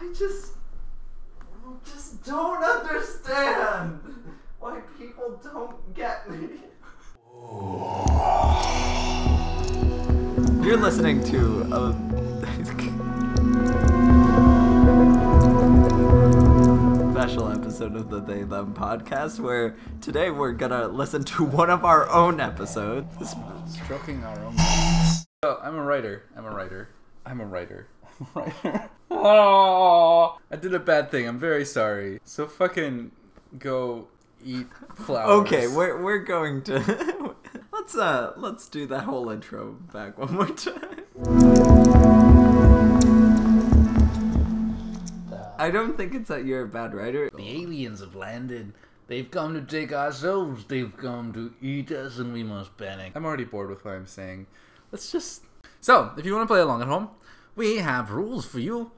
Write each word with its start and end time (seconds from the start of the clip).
I 0.00 0.12
just, 0.12 0.54
just 1.84 2.24
don't 2.24 2.64
understand 2.64 4.00
why 4.58 4.80
people 4.98 5.40
don't 5.40 5.94
get 5.94 6.28
me. 6.28 6.48
You're 10.66 10.78
listening 10.78 11.22
to 11.26 11.62
um, 11.72 12.12
a 12.42 12.46
special 17.12 17.52
episode 17.52 17.94
of 17.94 18.10
the 18.10 18.18
They 18.20 18.42
Them 18.42 18.74
podcast 18.74 19.38
where 19.38 19.76
today 20.00 20.30
we're 20.30 20.54
gonna 20.54 20.88
listen 20.88 21.22
to 21.22 21.44
one 21.44 21.70
of 21.70 21.84
our 21.84 22.10
own 22.10 22.40
episodes. 22.40 23.36
Stroking 23.68 24.24
our 24.24 24.44
own. 24.44 24.56
Oh, 25.44 25.60
I'm 25.62 25.76
a 25.76 25.82
writer. 25.82 26.24
I'm 26.36 26.46
a 26.46 26.50
writer. 26.50 26.88
I'm 27.24 27.40
a 27.40 27.46
writer. 27.46 27.86
I'm 28.18 28.26
a 28.34 28.40
writer. 28.40 28.90
Oh, 29.24 30.38
I 30.50 30.56
did 30.56 30.74
a 30.74 30.78
bad 30.78 31.10
thing. 31.10 31.26
I'm 31.26 31.38
very 31.38 31.64
sorry. 31.64 32.20
So 32.24 32.46
fucking 32.46 33.10
go 33.58 34.08
eat 34.44 34.66
flowers. 34.94 35.46
Okay, 35.46 35.66
we're 35.66 36.00
we're 36.00 36.18
going 36.18 36.62
to 36.64 37.34
let's 37.72 37.96
uh 37.96 38.34
let's 38.36 38.68
do 38.68 38.86
that 38.86 39.04
whole 39.04 39.30
intro 39.30 39.72
back 39.92 40.18
one 40.18 40.34
more 40.34 40.46
time. 40.48 41.00
I 45.56 45.70
don't 45.70 45.96
think 45.96 46.14
it's 46.14 46.28
that 46.28 46.44
you're 46.44 46.62
a 46.62 46.68
bad 46.68 46.94
writer. 46.94 47.30
The 47.34 47.48
aliens 47.62 48.00
have 48.00 48.14
landed. 48.14 48.74
They've 49.06 49.30
come 49.30 49.54
to 49.54 49.62
take 49.62 49.92
our 49.92 50.12
souls. 50.12 50.64
They've 50.66 50.94
come 50.96 51.32
to 51.32 51.54
eat 51.62 51.92
us, 51.92 52.18
and 52.18 52.32
we 52.32 52.42
must 52.42 52.76
panic. 52.76 53.12
I'm 53.14 53.24
already 53.24 53.44
bored 53.44 53.70
with 53.70 53.84
what 53.84 53.94
I'm 53.94 54.06
saying. 54.06 54.46
Let's 54.90 55.12
just. 55.12 55.44
So, 55.80 56.12
if 56.18 56.26
you 56.26 56.34
want 56.34 56.48
to 56.48 56.52
play 56.52 56.60
along 56.60 56.82
at 56.82 56.88
home, 56.88 57.10
we 57.54 57.76
have 57.76 58.10
rules 58.10 58.44
for 58.44 58.60
you. 58.60 58.90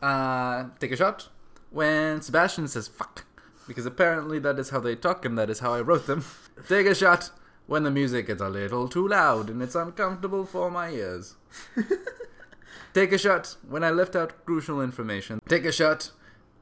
Uh, 0.00 0.66
take 0.78 0.92
a 0.92 0.96
shot 0.96 1.28
when 1.70 2.22
Sebastian 2.22 2.68
says 2.68 2.88
fuck, 2.88 3.24
because 3.66 3.86
apparently 3.86 4.38
that 4.38 4.58
is 4.58 4.70
how 4.70 4.80
they 4.80 4.94
talk, 4.94 5.24
and 5.24 5.36
that 5.38 5.50
is 5.50 5.60
how 5.60 5.74
I 5.74 5.80
wrote 5.80 6.06
them. 6.06 6.24
take 6.68 6.86
a 6.86 6.94
shot 6.94 7.30
when 7.66 7.82
the 7.82 7.90
music 7.90 8.28
is 8.30 8.40
a 8.40 8.48
little 8.48 8.88
too 8.88 9.06
loud 9.06 9.50
and 9.50 9.62
it's 9.62 9.74
uncomfortable 9.74 10.46
for 10.46 10.70
my 10.70 10.90
ears. 10.90 11.36
Take 12.94 13.12
a 13.12 13.18
shot 13.18 13.56
when 13.68 13.84
I 13.84 13.90
left 13.90 14.16
out 14.16 14.44
crucial 14.46 14.80
information. 14.80 15.40
Take 15.46 15.66
a 15.66 15.72
shot 15.72 16.10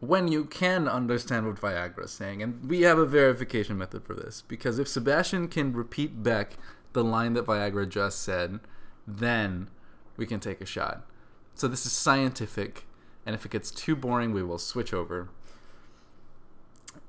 when 0.01 0.29
you 0.29 0.45
can 0.45 0.89
understand 0.89 1.47
what 1.47 1.57
Viagra 1.57 2.05
is 2.05 2.11
saying. 2.11 2.43
And 2.43 2.69
we 2.69 2.83
have 2.83 2.99
a 2.99 3.07
verification 3.07 3.79
method 3.79 4.05
for 4.05 4.15
this. 4.15 4.43
Because 4.47 4.79
if 4.79 4.89
Sebastian 4.89 5.49
can 5.49 5.73
repeat 5.73 6.23
back 6.23 6.59
the 6.93 7.05
line 7.05 7.35
that 7.35 7.47
Viagra 7.47 7.89
just 7.89 8.23
said, 8.23 8.59
then 9.07 9.71
we 10.17 10.27
can 10.27 10.41
take 10.41 10.61
a 10.61 10.67
shot. 10.67 11.07
So 11.55 11.69
this 11.69 11.87
is 11.87 11.93
scientific. 11.93 12.85
And 13.27 13.35
if 13.35 13.45
it 13.45 13.51
gets 13.51 13.71
too 13.71 13.97
boring, 13.97 14.33
we 14.33 14.43
will 14.43 14.59
switch 14.59 14.95
over. 14.95 15.29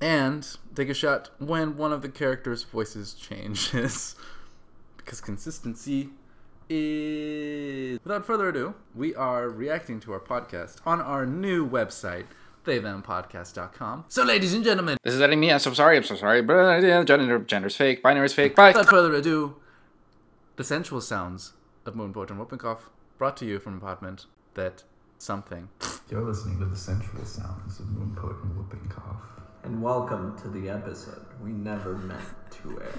And 0.00 0.46
take 0.74 0.88
a 0.88 0.94
shot 0.94 1.30
when 1.38 1.76
one 1.76 1.92
of 1.92 2.02
the 2.02 2.08
characters' 2.08 2.64
voices 2.64 3.14
changes. 3.14 4.14
because 5.08 5.22
consistency 5.22 6.10
is. 6.68 7.98
Without 8.04 8.26
further 8.26 8.50
ado, 8.50 8.74
we 8.94 9.14
are 9.14 9.48
reacting 9.48 10.00
to 10.00 10.12
our 10.12 10.20
podcast 10.20 10.76
on 10.84 11.00
our 11.00 11.24
new 11.24 11.66
website, 11.66 12.26
theythempodcast.com. 12.66 14.04
So, 14.08 14.22
ladies 14.22 14.52
and 14.52 14.62
gentlemen, 14.62 14.98
This 15.02 15.14
is 15.14 15.22
editing 15.22 15.40
me. 15.40 15.50
I'm 15.50 15.60
so 15.60 15.72
sorry. 15.72 15.96
I'm 15.96 16.02
so 16.02 16.14
sorry. 16.14 16.42
But 16.42 16.82
yeah, 16.82 17.02
gender, 17.04 17.38
gender's 17.38 17.74
fake. 17.74 18.02
Binary's 18.02 18.34
fake. 18.34 18.54
Bye. 18.54 18.68
without 18.68 18.90
further 18.90 19.14
ado, 19.14 19.56
the 20.56 20.64
sensual 20.64 21.00
sounds 21.00 21.54
of 21.86 21.96
Moon 21.96 22.12
Poet 22.12 22.28
and 22.28 22.38
Whooping 22.38 22.58
Cough 22.58 22.90
brought 23.16 23.36
to 23.38 23.46
you 23.46 23.58
from 23.58 23.74
an 23.74 23.78
apartment 23.78 24.26
that 24.54 24.82
something. 25.18 25.70
You're 26.10 26.22
listening 26.22 26.58
to 26.60 26.64
the 26.64 26.76
sensual 26.76 27.24
sounds 27.24 27.78
of 27.80 27.88
Moon 27.90 28.14
Poet 28.16 28.36
and 28.42 28.56
Whooping 28.56 28.88
Cough. 28.88 29.40
And 29.64 29.82
welcome 29.82 30.38
to 30.40 30.48
the 30.48 30.70
episode 30.70 31.26
we 31.42 31.50
never 31.50 31.96
meant 31.98 32.20
to 32.62 32.80
air. 32.80 32.94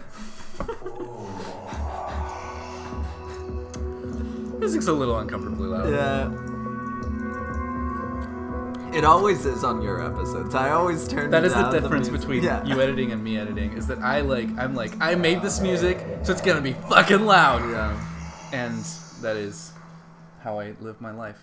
Music's 4.59 4.87
a 4.87 4.93
little 4.93 5.17
uncomfortably 5.17 5.67
loud. 5.67 5.89
Yeah. 5.89 6.29
It 8.95 9.03
always 9.05 9.45
is 9.45 9.63
on 9.63 9.81
your 9.81 10.03
episodes. 10.05 10.53
I 10.55 10.71
always 10.71 11.07
turn 11.07 11.31
That 11.31 11.43
is 11.45 11.53
the 11.53 11.61
down 11.63 11.71
difference 11.73 12.09
music. 12.09 12.27
between 12.27 12.43
Yeah. 12.43 12.63
you 12.65 12.79
editing 12.81 13.11
and 13.11 13.23
me 13.23 13.37
editing. 13.39 13.73
Is 13.73 13.87
that 13.87 13.99
I 13.99 14.21
like 14.21 14.49
I'm 14.59 14.75
like 14.75 14.99
I 15.01 15.15
made 15.15 15.41
this 15.41 15.59
music, 15.61 15.97
so 16.23 16.31
it's 16.31 16.41
gonna 16.41 16.61
be 16.61 16.73
fucking 16.73 17.25
loud. 17.25 17.67
Yeah. 17.71 17.99
And 18.51 18.83
that 19.21 19.35
is 19.37 19.71
how 20.41 20.59
I 20.59 20.73
live 20.81 20.99
my 21.01 21.11
life. 21.11 21.37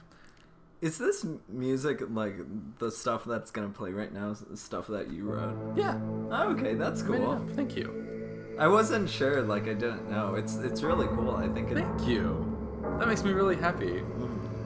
Is 0.81 0.99
this 0.99 1.25
music 1.49 2.03
like 2.11 2.37
the 2.79 2.91
stuff 2.91 3.25
that's 3.25 3.51
gonna 3.51 3.71
play 3.71 3.93
right 3.93 4.13
now? 4.13 4.31
is 4.31 4.41
the 4.41 4.57
Stuff 4.57 4.89
that 4.89 5.11
you 5.11 5.25
wrote? 5.25 5.77
Yeah. 5.77 5.99
Oh, 6.31 6.51
okay, 6.53 6.75
that's 6.75 7.03
cool. 7.03 7.45
Thank 7.55 7.77
you. 7.77 8.57
I 8.59 8.69
wasn't 8.69 9.09
sure. 9.09 9.43
Like 9.43 9.65
I 9.65 9.75
didn't 9.75 10.11
know. 10.11 10.35
It's 10.35 10.57
it's 10.57 10.83
really 10.83 11.07
cool. 11.09 11.35
I 11.35 11.49
think 11.49 11.71
it. 11.71 11.79
Thank 11.79 12.07
you. 12.07 12.53
That 12.99 13.09
makes 13.09 13.25
me 13.25 13.33
really 13.33 13.57
happy. 13.57 14.03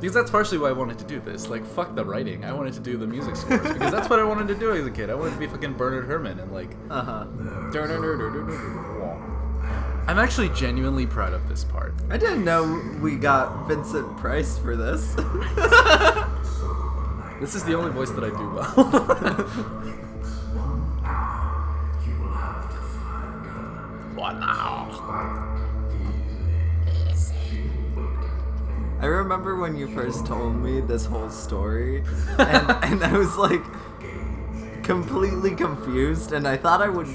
Because 0.01 0.15
that's 0.15 0.31
partially 0.31 0.57
why 0.57 0.71
I 0.71 0.73
wanted 0.73 0.99
to 1.01 1.05
do 1.05 1.21
this. 1.21 1.49
Like, 1.49 1.65
fuck 1.67 1.95
the 1.95 2.03
writing. 2.03 2.43
I 2.43 2.55
wanted 2.55 2.73
to 2.75 2.81
do 2.81 2.97
the 2.97 3.07
music 3.07 3.37
scores. 3.37 3.61
Because 3.61 3.93
that's 3.93 4.09
what 4.09 4.19
I 4.19 4.25
wanted 4.25 4.49
to 4.49 4.55
do 4.55 4.73
as 4.73 4.87
a 4.87 4.91
kid. 4.91 5.11
I 5.11 5.15
wanted 5.15 5.33
to 5.33 5.39
be 5.39 5.47
fucking 5.47 5.75
Bernard 5.75 6.07
Herrmann 6.07 6.39
and, 6.39 6.51
like. 6.53 6.75
Uh 6.89 7.03
huh. 7.03 7.27
I'm 10.11 10.19
actually 10.19 10.49
genuinely 10.51 11.07
proud 11.07 11.33
of 11.33 11.49
this 11.49 11.63
part. 11.63 11.95
I 12.11 12.17
didn't 12.17 12.45
know 12.45 12.83
we 13.01 13.15
got 13.17 13.69
Vincent 13.69 14.17
Price 14.17 14.59
for 14.59 14.75
this. 14.77 15.15
This 17.41 17.55
is 17.55 17.65
the 17.65 17.75
only 17.75 17.91
voice 17.91 18.11
that 18.11 18.23
I 18.23 18.29
do 18.29 18.51
well. 18.51 18.67
what 24.15 24.39
now? 24.39 24.91
I 29.01 29.07
remember 29.07 29.57
when 29.57 29.75
you 29.75 29.89
first 29.89 30.27
told 30.27 30.57
me 30.57 30.83
this 30.83 31.07
whole 31.07 31.31
story, 31.31 32.05
and, 32.39 32.71
and 32.85 33.03
I 33.03 33.17
was 33.17 33.35
like 33.39 33.63
completely 34.91 35.55
confused, 35.55 36.33
and 36.33 36.49
I 36.49 36.57
thought 36.57 36.83
I 36.83 36.89
would 36.89 37.07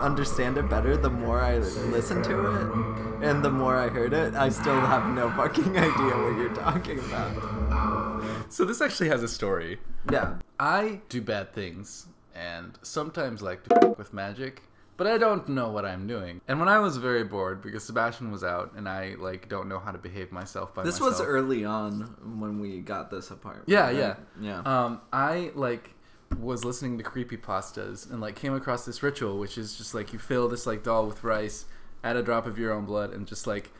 understand 0.00 0.58
it 0.58 0.68
better 0.68 0.96
the 0.96 1.10
more 1.10 1.40
I 1.40 1.58
listened 1.58 2.24
to 2.24 2.34
it, 2.56 3.24
and 3.24 3.44
the 3.44 3.50
more 3.50 3.76
I 3.76 3.86
heard 3.88 4.12
it. 4.12 4.34
I 4.34 4.48
still 4.48 4.80
have 4.80 5.06
no 5.14 5.30
fucking 5.30 5.76
idea 5.88 6.16
what 6.24 6.36
you're 6.36 6.52
talking 6.54 6.98
about. 6.98 8.24
So 8.48 8.64
this 8.64 8.80
actually 8.80 9.10
has 9.10 9.22
a 9.22 9.28
story. 9.28 9.78
Yeah. 10.10 10.38
I 10.58 11.02
do 11.08 11.22
bad 11.22 11.54
things 11.54 12.06
and 12.34 12.76
sometimes 12.82 13.42
like 13.42 13.62
to 13.68 13.76
fuck 13.80 13.96
with 13.96 14.12
magic, 14.12 14.62
but 14.96 15.06
I 15.06 15.16
don't 15.16 15.48
know 15.48 15.70
what 15.70 15.84
I'm 15.84 16.08
doing. 16.08 16.40
And 16.48 16.58
when 16.58 16.68
I 16.68 16.80
was 16.80 16.96
very 16.96 17.22
bored 17.22 17.62
because 17.62 17.84
Sebastian 17.84 18.32
was 18.32 18.42
out 18.42 18.72
and 18.76 18.88
I 18.88 19.14
like 19.18 19.48
don't 19.48 19.68
know 19.68 19.78
how 19.78 19.92
to 19.92 19.98
behave 19.98 20.32
myself 20.32 20.74
by 20.74 20.82
This 20.82 20.98
myself. 20.98 21.20
was 21.20 21.20
early 21.20 21.64
on 21.64 22.16
when 22.40 22.58
we 22.58 22.80
got 22.80 23.08
this 23.12 23.30
apartment. 23.30 23.68
Yeah, 23.68 23.84
right? 23.86 23.96
yeah. 23.96 24.14
Yeah. 24.40 24.62
Um, 24.62 25.00
I 25.12 25.52
like 25.54 25.90
was 26.38 26.64
listening 26.64 26.96
to 26.98 27.04
creepy 27.04 27.36
pastas 27.36 28.10
and 28.10 28.20
like 28.20 28.36
came 28.36 28.54
across 28.54 28.84
this 28.84 29.02
ritual, 29.02 29.38
which 29.38 29.58
is 29.58 29.76
just 29.76 29.94
like 29.94 30.12
you 30.12 30.18
fill 30.18 30.48
this 30.48 30.66
like 30.66 30.82
doll 30.82 31.06
with 31.06 31.24
rice, 31.24 31.64
add 32.04 32.16
a 32.16 32.22
drop 32.22 32.46
of 32.46 32.58
your 32.58 32.72
own 32.72 32.84
blood, 32.84 33.12
and 33.12 33.26
just 33.26 33.46
like 33.46 33.70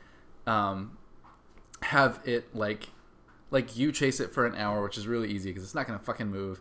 um, 0.47 0.99
have 1.83 2.21
it 2.25 2.55
like 2.55 2.89
like 3.51 3.77
you 3.77 3.93
chase 3.93 4.21
it 4.21 4.33
for 4.33 4.47
an 4.47 4.55
hour, 4.55 4.83
which 4.83 4.99
is 4.99 5.07
really 5.07 5.31
easy 5.31 5.51
because 5.51 5.63
it's 5.63 5.75
not 5.75 5.87
gonna 5.87 5.99
fucking 5.99 6.29
move, 6.29 6.61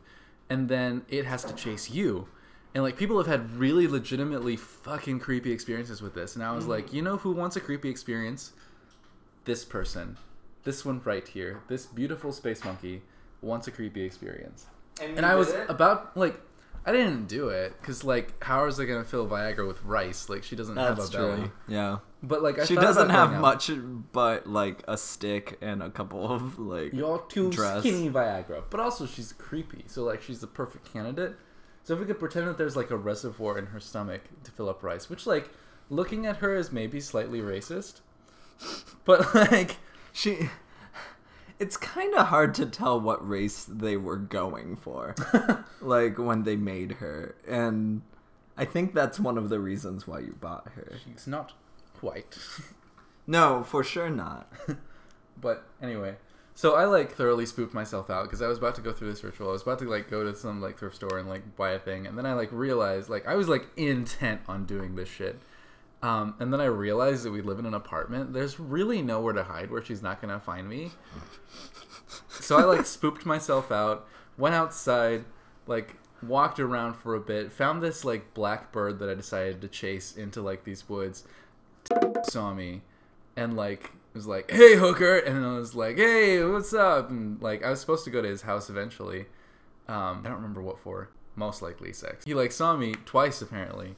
and 0.50 0.69
then 0.69 1.05
it 1.09 1.25
has 1.25 1.44
to 1.44 1.53
chase 1.53 1.89
you. 1.89 2.27
And 2.73 2.83
like 2.83 2.97
people 2.97 3.17
have 3.17 3.27
had 3.27 3.56
really 3.56 3.88
legitimately 3.88 4.56
fucking 4.56 5.19
creepy 5.19 5.51
experiences 5.51 6.01
with 6.01 6.13
this, 6.13 6.35
and 6.35 6.44
I 6.44 6.53
was 6.53 6.67
like, 6.67 6.94
you 6.94 7.01
know 7.01 7.17
who 7.17 7.31
wants 7.31 7.56
a 7.56 7.59
creepy 7.59 7.89
experience? 7.89 8.53
This 9.45 9.66
person, 9.66 10.17
this 10.63 10.85
one 10.85 11.01
right 11.03 11.27
here, 11.27 11.61
this 11.67 11.88
beautiful 11.88 12.31
space 12.31 12.63
monkey 12.63 13.01
wants 13.41 13.67
a 13.67 13.71
creepy 13.71 14.03
experience. 14.03 14.67
And 15.01 15.25
I 15.25 15.36
was 15.36 15.54
about 15.68 16.16
like, 16.18 16.40
I 16.86 16.92
didn't 16.92 17.28
do 17.28 17.50
it 17.50 17.74
because 17.80 18.04
like, 18.04 18.42
how 18.44 18.66
is 18.66 18.80
it 18.80 18.86
gonna 18.86 19.04
fill 19.04 19.28
Viagra 19.28 19.68
with 19.68 19.84
rice? 19.84 20.30
Like 20.30 20.44
she 20.44 20.56
doesn't 20.56 20.78
have 20.78 20.94
a 20.98 21.01
That's 21.01 21.10
belly. 21.12 21.36
true. 21.38 21.51
Yeah. 21.68 21.98
But 22.22 22.42
like, 22.44 22.60
I 22.60 22.66
she 22.66 22.75
doesn't 22.75 23.06
about 23.06 23.16
have 23.16 23.30
going 23.30 23.38
out. 23.38 23.42
much 23.42 23.72
but 24.12 24.48
like 24.48 24.84
a 24.88 24.98
stick 24.98 25.57
and 25.62 25.81
a 25.81 25.90
couple 25.90 26.30
of 26.30 26.60
like 26.60 26.94
You're 26.94 27.19
too 27.30 27.50
dress. 27.51 27.80
skinny 27.80 28.10
Viagra, 28.10 28.63
but 28.69 28.80
also 28.80 29.06
she's 29.06 29.31
creepy. 29.34 29.84
So 29.88 30.04
like, 30.04 30.22
she's 30.22 30.40
the 30.42 30.48
perfect 30.48 30.92
candidate. 30.92 31.36
So 31.84 31.94
if 31.94 32.00
we 32.01 32.06
could 32.06 32.19
pretend 32.19 32.48
that 32.48 32.57
there's 32.57 32.75
like 32.75 32.92
a 32.92 32.98
reservoir 32.98 33.57
in 33.57 33.68
her 33.68 33.80
stomach 33.80 34.22
to 34.44 34.51
fill 34.51 34.68
up 34.69 34.84
rice, 34.84 35.10
which 35.10 35.25
like, 35.25 35.50
looking 35.90 36.25
at 36.25 36.38
her 36.38 36.56
is 36.56 36.72
maybe 36.72 37.00
slightly 37.00 37.40
racist, 37.40 38.01
but 39.06 39.34
like, 39.34 39.78
she 40.12 40.50
it's 41.59 41.77
kind 41.77 42.13
of 42.15 42.27
hard 42.27 42.53
to 42.56 42.65
tell 42.65 43.00
what 43.00 43.27
race 43.27 43.65
they 43.65 43.97
were 43.97 44.17
going 44.17 44.75
for 44.75 45.13
like 45.81 46.17
when 46.17 46.44
they 46.44 46.56
made 46.56 46.94
her 46.94 47.35
and 47.47 48.01
i 48.57 48.65
think 48.65 48.94
that's 48.94 49.19
one 49.19 49.38
of 49.38 49.50
the 49.50 49.59
reasons 49.59 50.07
why 50.07 50.19
you 50.19 50.35
bought 50.39 50.67
her 50.75 50.94
she's 51.06 51.27
not 51.27 51.53
white. 52.01 52.38
no 53.27 53.63
for 53.63 53.83
sure 53.83 54.09
not 54.09 54.51
But 55.41 55.63
anyway, 55.81 56.15
So 56.53 56.75
I 56.75 56.85
like 56.85 57.13
thoroughly 57.13 57.45
spooked 57.45 57.73
myself 57.73 58.09
out 58.09 58.23
because 58.23 58.41
I 58.41 58.47
was 58.47 58.57
about 58.57 58.75
to 58.75 58.81
go 58.81 58.91
through 58.91 59.09
this 59.09 59.23
ritual. 59.23 59.50
I 59.50 59.53
was 59.53 59.62
about 59.62 59.79
to 59.79 59.89
like 59.89 60.09
go 60.09 60.23
to 60.23 60.35
some 60.35 60.62
like 60.62 60.77
thrift 60.77 60.95
store 60.97 61.17
and 61.17 61.29
like 61.29 61.55
buy 61.55 61.71
a 61.71 61.79
thing, 61.79 62.05
and 62.05 62.17
then 62.17 62.25
I 62.25 62.33
like 62.33 62.50
realized 62.51 63.09
like 63.09 63.25
I 63.27 63.35
was 63.35 63.47
like 63.47 63.67
intent 63.77 64.41
on 64.47 64.65
doing 64.65 64.95
this 64.95 65.07
shit. 65.09 65.39
Um, 66.01 66.36
and 66.40 66.54
then 66.54 66.62
I 66.62 66.66
realized 66.66 67.24
that 67.24 67.31
we 67.31 67.42
live 67.42 67.60
in 67.60 67.66
an 67.66 67.74
apartment. 67.74 68.31
There's 68.34 68.60
really 68.60 69.01
nowhere 69.01 69.34
to 69.34 69.44
hide 69.44 69.69
where 69.69 69.84
she's 69.84 70.01
not 70.01 70.22
gonna 70.22 70.40
find 70.40 70.68
me. 70.68 70.92
So 72.30 72.57
I 72.57 72.63
like 72.63 72.86
spooked 72.86 73.25
myself 73.25 73.72
out, 73.72 74.07
went 74.38 74.56
outside, 74.56 75.25
like 75.68 75.98
walked 76.24 76.60
around 76.60 76.96
for 76.96 77.13
a 77.16 77.19
bit, 77.19 77.51
found 77.51 77.81
this 77.81 78.04
like 78.04 78.34
black 78.34 78.72
bird 78.72 79.00
that 79.00 79.10
I 79.10 79.13
decided 79.13 79.62
to 79.62 79.68
chase 79.68 80.16
into 80.16 80.42
like 80.42 80.63
these 80.63 80.88
woods. 80.90 81.25
Saw 82.24 82.54
me, 82.54 82.81
and 83.36 83.56
like 83.56 83.92
was 84.13 84.25
like, 84.28 84.50
"Hey, 84.51 84.75
hooker," 84.75 85.18
and 85.18 85.46
I 85.46 85.57
was 85.57 85.75
like, 85.75 85.98
"Hey, 85.98 86.44
what's 86.44 86.74
up?" 86.74 87.10
And 87.10 87.42
like 87.42 87.63
I 87.63 87.69
was 87.69 87.80
supposed 87.80 88.04
to 88.06 88.10
go 88.10 88.22
to 88.22 88.28
his 88.28 88.42
house 88.44 88.69
eventually. 88.69 89.25
Um, 89.88 90.22
I 90.24 90.30
don't 90.30 90.38
remember 90.38 90.62
what 90.62 90.80
for. 90.80 91.10
Most 91.36 91.62
likely 91.62 91.94
sex. 91.94 92.25
He 92.25 92.34
like 92.34 92.51
saw 92.51 92.75
me 92.75 92.96
twice 93.06 93.42
apparently, 93.42 93.96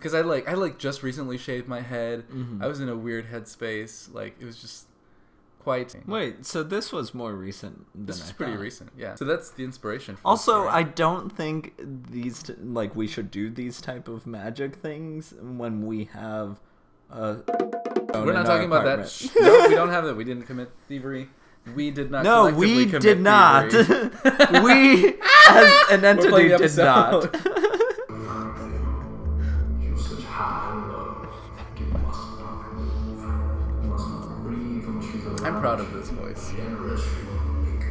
because 0.00 0.14
I 0.14 0.22
like 0.22 0.48
I 0.48 0.54
like 0.54 0.78
just 0.78 1.02
recently 1.02 1.36
shaved 1.38 1.68
my 1.68 1.80
head. 1.82 2.24
Mm-hmm. 2.28 2.62
I 2.62 2.66
was 2.66 2.80
in 2.80 2.88
a 2.88 2.96
weird 2.96 3.30
headspace. 3.30 4.12
Like 4.12 4.34
it 4.40 4.44
was 4.46 4.56
just 4.60 4.86
quite. 5.60 5.94
Wait, 6.06 6.46
so 6.46 6.62
this 6.62 6.90
was 6.90 7.12
more 7.14 7.34
recent 7.34 7.86
than 7.94 8.06
This 8.06 8.22
I 8.22 8.24
is 8.24 8.32
pretty 8.32 8.52
thought. 8.52 8.60
recent, 8.62 8.90
yeah. 8.96 9.14
So 9.14 9.24
that's 9.26 9.50
the 9.50 9.62
inspiration. 9.64 10.16
For 10.16 10.22
Also. 10.26 10.66
I 10.68 10.82
don't 10.84 11.30
think 11.30 11.74
these 12.10 12.42
t- 12.42 12.54
like 12.62 12.96
we 12.96 13.06
should 13.06 13.30
do 13.30 13.50
these 13.50 13.80
type 13.80 14.08
of 14.08 14.26
magic 14.26 14.76
things 14.76 15.34
when 15.40 15.84
we 15.86 16.06
have 16.14 16.58
a. 17.10 17.36
we're 18.14 18.32
not 18.32 18.46
talking 18.46 18.66
about 18.66 18.84
that. 18.84 19.08
Shh, 19.08 19.28
no, 19.38 19.68
we 19.68 19.74
don't 19.74 19.90
have 19.96 20.04
that. 20.04 20.16
We 20.16 20.24
didn't 20.24 20.44
commit 20.44 20.70
thievery. 20.88 21.28
We 21.74 21.90
did 21.90 22.10
not. 22.10 22.24
No, 22.24 22.50
collectively 22.50 22.76
we 22.76 22.86
commit 22.86 23.02
did 23.02 23.20
not. 23.20 23.70
thievery. 23.70 24.62
we, 24.64 25.14
as 25.48 25.72
an 25.90 26.04
entity, 26.12 26.48
did 26.48 26.76
not. 26.78 27.24
episode. 27.24 27.36
Proud 35.60 35.80
of 35.80 35.92
this 35.92 36.08
voice. 36.10 36.52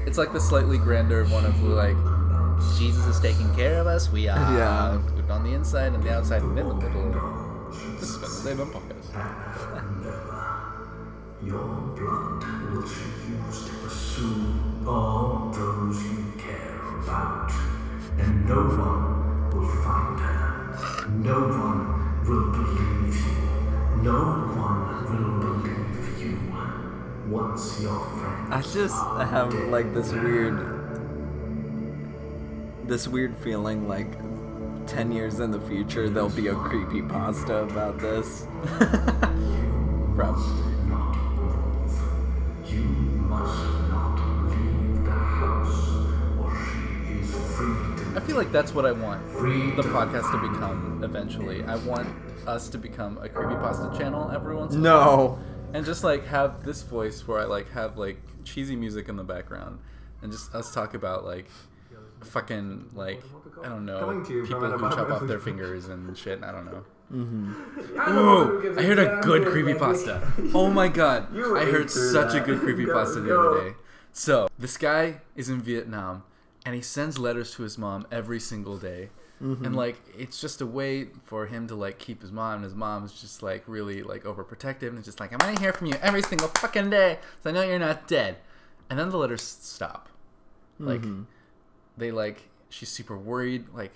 It's 0.05 0.17
like 0.17 0.33
the 0.33 0.39
slightly 0.39 0.77
grander 0.77 1.25
one 1.25 1.45
of 1.45 1.61
like 1.63 1.95
Jesus 2.77 3.05
is 3.05 3.19
taking 3.19 3.53
care 3.55 3.79
of 3.79 3.87
us. 3.87 4.11
We 4.11 4.27
are 4.27 4.37
Yeah. 4.57 4.97
good 5.15 5.29
on 5.29 5.43
the 5.43 5.53
inside 5.53 5.93
and 5.93 6.03
the 6.03 6.13
outside 6.13 6.41
and 6.41 6.57
in 6.57 6.67
the 6.67 6.73
middle. 6.75 7.69
This 7.99 8.15
has 8.19 8.43
been 8.43 8.57
the 8.57 8.63
Daybun 8.65 8.71
Podcast. 8.73 9.09
Your 11.41 11.67
blood 11.95 12.43
will 12.73 12.85
she 12.87 13.05
use 13.31 13.65
to 13.65 13.73
pursue 13.83 14.85
all 14.85 15.51
those 15.53 16.03
you 16.03 16.25
care 16.37 16.81
about, 17.03 17.51
and 18.17 18.45
no 18.45 18.61
one 18.75 19.49
will 19.51 19.67
find 19.83 20.19
her. 20.19 21.07
No 21.09 21.39
one 21.47 21.79
will 22.27 22.51
believe 22.51 23.15
you. 23.15 24.01
No 24.03 24.38
Once 27.29 27.79
your 27.81 27.99
friends 27.99 28.49
I 28.51 28.61
just 28.73 28.95
have 29.31 29.51
dead. 29.51 29.69
like 29.69 29.93
this 29.93 30.11
weird, 30.11 30.57
this 32.87 33.07
weird 33.07 33.37
feeling 33.37 33.87
like. 33.87 34.07
10 34.87 35.11
years 35.11 35.39
in 35.39 35.51
the 35.51 35.61
future, 35.61 36.09
there'll 36.09 36.29
be 36.29 36.47
a 36.47 36.55
creepy 36.55 37.03
pasta 37.03 37.57
about 37.57 37.99
this. 37.99 38.47
Probably. 40.15 40.63
not 40.87 41.15
move. 41.35 41.93
You 42.65 42.79
must 43.29 43.69
not 43.91 44.17
leave 44.49 45.05
the 45.05 45.11
house, 45.11 45.79
or 46.39 46.51
she 46.65 47.19
is 47.19 47.29
free 47.55 48.03
to 48.03 48.13
I 48.15 48.19
feel 48.25 48.35
like 48.35 48.51
that's 48.51 48.73
what 48.73 48.87
I 48.87 48.91
want 48.93 49.23
Free 49.33 49.69
the 49.75 49.83
to 49.83 49.89
podcast 49.89 50.31
to 50.31 50.51
become 50.51 51.01
eventually. 51.03 51.63
I 51.65 51.75
want 51.75 52.07
us 52.47 52.67
to 52.69 52.79
become 52.79 53.19
a 53.19 53.29
creepypasta 53.29 53.95
channel 53.95 54.31
every 54.33 54.55
once 54.55 54.73
in 54.73 54.79
a 54.79 54.83
No. 54.83 55.37
While. 55.69 55.77
And 55.77 55.85
just 55.85 56.03
like 56.03 56.25
have 56.27 56.63
this 56.63 56.81
voice 56.81 57.27
where 57.27 57.39
I 57.39 57.45
like 57.45 57.69
have 57.71 57.97
like 57.97 58.21
cheesy 58.43 58.75
music 58.75 59.09
in 59.09 59.15
the 59.15 59.23
background 59.23 59.79
and 60.21 60.31
just 60.31 60.53
us 60.53 60.73
talk 60.73 60.93
about 60.93 61.25
like 61.25 61.49
fucking 62.21 62.89
like 62.93 63.23
I 63.63 63.69
don't 63.69 63.85
know 63.85 63.99
Coming 63.99 64.25
to 64.25 64.33
you 64.33 64.43
people 64.43 64.69
who 64.69 64.89
chop 64.89 65.09
off 65.09 65.27
their 65.27 65.39
fingers 65.39 65.87
and 65.87 66.17
shit. 66.17 66.43
I 66.43 66.51
don't 66.51 66.65
know. 66.65 66.83
Mm-hmm. 67.11 67.99
I 67.99 68.11
know 68.11 68.45
who 68.45 68.67
Ooh, 68.67 68.79
I 68.79 68.83
heard 68.83 68.99
a 68.99 69.19
good 69.21 69.47
creepy 69.47 69.73
pasta. 69.73 70.31
Oh 70.53 70.69
my 70.69 70.87
god. 70.87 71.27
I 71.35 71.65
heard 71.65 71.89
through 71.89 72.11
such 72.11 72.35
a 72.35 72.39
good 72.39 72.59
creepy 72.59 72.85
pasta 72.85 73.19
the 73.21 73.37
other 73.37 73.69
day. 73.69 73.75
So, 74.11 74.47
this 74.57 74.77
guy 74.77 75.21
is 75.35 75.49
in 75.49 75.61
Vietnam 75.61 76.23
and 76.65 76.75
he 76.75 76.81
sends 76.81 77.17
letters 77.17 77.51
to 77.55 77.63
his 77.63 77.77
mom 77.77 78.05
every 78.11 78.39
single 78.39 78.77
day. 78.77 79.09
Mm-hmm. 79.41 79.65
And 79.65 79.75
like 79.75 79.97
it's 80.17 80.41
just 80.41 80.61
a 80.61 80.65
way 80.65 81.05
for 81.25 81.45
him 81.45 81.67
to 81.67 81.75
like 81.75 81.97
keep 81.97 82.21
his 82.21 82.31
mom 82.31 82.55
and 82.55 82.63
his 82.63 82.75
mom's 82.75 83.19
just 83.21 83.41
like 83.41 83.63
really 83.67 84.03
like 84.03 84.23
overprotective 84.23 84.89
and 84.89 84.97
it's 84.97 85.05
just 85.05 85.19
like 85.19 85.31
I'm 85.31 85.39
gonna 85.39 85.59
hear 85.59 85.71
from 85.71 85.87
you 85.87 85.95
every 86.01 86.21
single 86.21 86.49
fucking 86.49 86.89
day 86.89 87.19
so 87.41 87.49
I 87.49 87.53
know 87.53 87.61
you're 87.61 87.79
not 87.79 88.07
dead. 88.07 88.37
And 88.89 88.99
then 88.99 89.09
the 89.09 89.17
letters 89.17 89.41
stop. 89.41 90.09
Like 90.79 91.01
mm-hmm. 91.01 91.23
they 91.97 92.11
like 92.11 92.49
she's 92.69 92.89
super 92.89 93.17
worried 93.17 93.65
like 93.73 93.93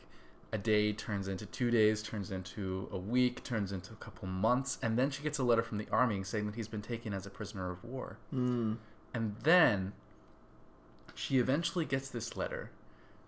a 0.54 0.58
day 0.58 0.94
turns 0.94 1.28
into 1.28 1.46
two 1.48 1.72
days 1.72 2.04
turns 2.04 2.30
into 2.30 2.88
a 2.92 2.98
week 2.98 3.44
turns 3.44 3.72
into 3.72 3.92
a 3.92 3.96
couple 3.96 4.28
months 4.28 4.78
and 4.84 5.00
then 5.00 5.10
she 5.10 5.24
gets 5.24 5.40
a 5.40 5.44
letter 5.44 5.64
from 5.64 5.80
the 5.80 5.88
army 5.92 6.24
saying 6.24 6.46
that 6.46 6.56
he's 6.56 6.68
been 6.68 6.82
taken 6.82 7.12
as 7.12 7.26
a 7.26 7.30
prisoner 7.30 7.72
of 7.72 7.84
war 7.84 8.18
mm. 8.34 8.78
and 9.14 9.36
then 9.44 9.94
she 11.16 11.40
eventually 11.40 11.86
gets 11.86 12.08
this 12.10 12.38
letter 12.38 12.70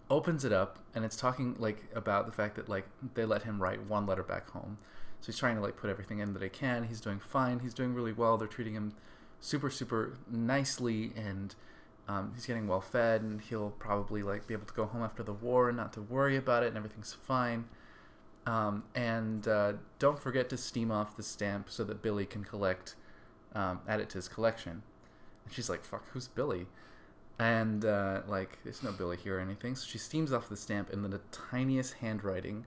opens 0.10 0.46
it 0.46 0.54
up 0.54 0.80
and 0.94 1.04
it's 1.04 1.16
talking 1.16 1.56
like 1.58 1.84
about 1.96 2.26
the 2.26 2.32
fact 2.32 2.56
that 2.56 2.70
like 2.70 2.86
they 3.16 3.26
let 3.26 3.44
him 3.44 3.62
write 3.62 3.84
one 3.90 4.06
letter 4.06 4.24
back 4.24 4.50
home. 4.52 4.78
So 5.22 5.28
he's 5.28 5.38
trying 5.38 5.56
to 5.56 5.62
like 5.62 5.78
put 5.78 5.90
everything 5.90 6.20
in 6.20 6.34
that 6.34 6.42
he 6.42 6.50
can. 6.50 6.84
He's 6.84 7.02
doing 7.02 7.20
fine. 7.20 7.60
He's 7.60 7.74
doing 7.74 7.94
really 7.94 8.14
well. 8.14 8.38
They're 8.38 8.48
treating 8.48 8.76
him 8.76 8.94
super 9.40 9.70
super 9.70 10.18
nicely 10.30 11.12
and 11.16 11.56
um, 12.08 12.32
he's 12.36 12.46
getting 12.46 12.68
well 12.68 12.82
fed 12.82 13.22
and 13.22 13.42
he'll 13.42 13.72
probably 13.72 14.22
like 14.22 14.48
be 14.48 14.54
able 14.54 14.66
to 14.66 14.74
go 14.74 14.86
home 14.86 15.02
after 15.02 15.24
the 15.24 15.34
war 15.34 15.70
and 15.70 15.78
not 15.78 15.94
to 15.94 16.02
worry 16.02 16.38
about 16.38 16.64
it 16.64 16.68
and 16.68 16.78
everything's 16.78 17.14
fine. 17.14 17.66
Um, 18.46 18.84
and 18.94 19.48
uh, 19.48 19.74
don't 19.98 20.20
forget 20.20 20.50
to 20.50 20.58
steam 20.58 20.92
off 20.92 21.18
the 21.18 21.24
stamp 21.24 21.68
so 21.70 21.84
that 21.84 22.04
billy 22.04 22.28
can 22.28 22.44
collect 22.44 22.96
um, 23.56 23.80
add 23.88 24.00
it 24.00 24.10
to 24.10 24.20
his 24.20 24.28
collection. 24.28 24.84
And 25.46 25.54
she's 25.54 25.70
like 25.70 25.84
fuck 25.84 26.04
who's 26.10 26.28
billy 26.28 26.68
and 27.38 27.84
uh, 27.84 28.22
like 28.28 28.60
there's 28.64 28.82
no 28.82 28.92
billy 28.92 29.18
here 29.18 29.38
or 29.38 29.42
anything 29.42 29.76
so 29.76 29.86
she 29.86 29.98
steams 29.98 30.32
off 30.32 30.48
the 30.48 30.56
stamp 30.56 30.92
and 30.94 31.04
then 31.04 31.12
the 31.12 31.22
tiniest 31.32 31.96
handwriting 31.96 32.66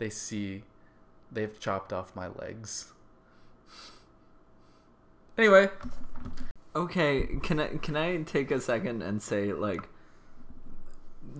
they 0.00 0.10
see 0.10 0.64
they've 1.30 1.60
chopped 1.60 1.92
off 1.92 2.16
my 2.16 2.26
legs. 2.26 2.92
Anyway. 5.38 5.68
Okay, 6.74 7.28
can 7.42 7.60
I 7.60 7.68
can 7.78 7.96
I 7.96 8.22
take 8.22 8.50
a 8.50 8.60
second 8.60 9.02
and 9.02 9.22
say 9.22 9.52
like 9.52 9.88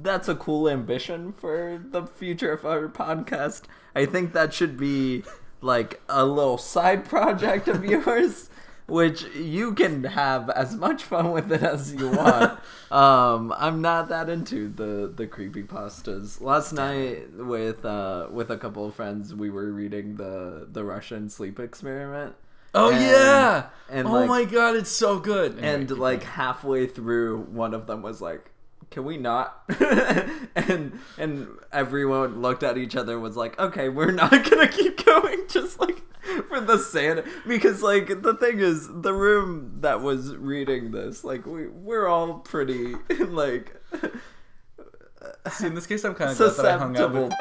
that's 0.03 0.29
a 0.29 0.35
cool 0.35 0.69
ambition 0.69 1.33
for 1.33 1.81
the 1.83 2.07
future 2.07 2.53
of 2.53 2.65
our 2.65 2.89
podcast. 2.89 3.63
I 3.95 4.07
think 4.07 4.33
that 4.33 4.53
should 4.53 4.77
be 4.77 5.23
like 5.61 6.01
a 6.09 6.25
little 6.25 6.59
side 6.59 7.05
project 7.05 7.69
of 7.69 7.85
yours 7.87 8.50
which 8.91 9.25
you 9.35 9.75
can 9.75 10.05
have 10.05 10.51
as 10.51 10.75
much 10.77 11.03
fun 11.03 11.31
with 11.33 11.51
it 11.53 11.63
as 11.63 11.95
you 11.95 12.11
want. 12.11 12.59
um, 12.91 13.55
I'm 13.57 13.81
not 13.81 14.09
that 14.09 14.29
into 14.29 14.69
the 14.69 15.13
the 15.15 15.27
creepy 15.27 15.63
pastas. 15.63 16.41
Last 16.41 16.73
night 16.73 17.33
with 17.35 17.85
uh 17.85 18.27
with 18.31 18.51
a 18.51 18.57
couple 18.57 18.85
of 18.87 18.95
friends 18.95 19.35
we 19.35 19.49
were 19.51 19.71
reading 19.73 20.17
the 20.17 20.67
the 20.71 20.85
Russian 20.85 21.29
sleep 21.31 21.59
experiment. 21.61 22.35
oh 22.75 22.91
And- 22.91 23.01
yeah 23.03 23.67
and, 23.89 24.07
oh 24.07 24.13
like- 24.13 24.29
my 24.29 24.45
god 24.45 24.77
it's 24.77 24.91
so 24.91 25.19
good 25.19 25.59
and 25.59 25.89
keep 25.89 25.99
like 25.99 26.21
going. 26.21 26.33
halfway 26.33 26.87
through 26.87 27.43
one 27.51 27.75
of 27.75 27.87
them 27.89 28.03
was 28.03 28.21
like 28.21 28.51
can 28.91 29.05
we 29.05 29.17
not 29.17 29.63
and 30.57 30.99
and 31.19 31.49
everyone 31.73 32.41
looked 32.43 32.63
at 32.63 32.77
each 32.79 32.95
other 32.97 33.15
and 33.15 33.23
was 33.23 33.37
like 33.37 33.59
okay 33.59 33.89
we're 33.89 34.11
not 34.13 34.31
gonna 34.51 34.69
keep 34.69 35.05
going 35.05 35.41
just 35.49 35.79
like 35.81 36.03
for 36.49 36.61
the 36.61 36.79
sand 36.79 37.25
because 37.47 37.83
like 37.83 38.23
the 38.23 38.35
thing 38.35 38.61
is 38.61 38.89
the 39.03 39.13
room 39.13 39.77
that 39.81 40.01
was 40.01 40.37
reading 40.37 40.91
this 40.91 41.25
like 41.25 41.47
we 41.47 41.67
we're 41.69 42.07
all 42.07 42.35
pretty 42.41 42.95
like 43.29 43.75
see 45.53 45.67
in 45.67 45.75
this 45.75 45.87
case 45.87 46.05
i'm 46.05 46.15
kind 46.15 46.31
of 46.31 46.37
glad 46.37 46.53
that 46.57 46.67
i 46.67 46.79
hung 46.79 46.97
out 46.99 47.13
with 47.13 47.33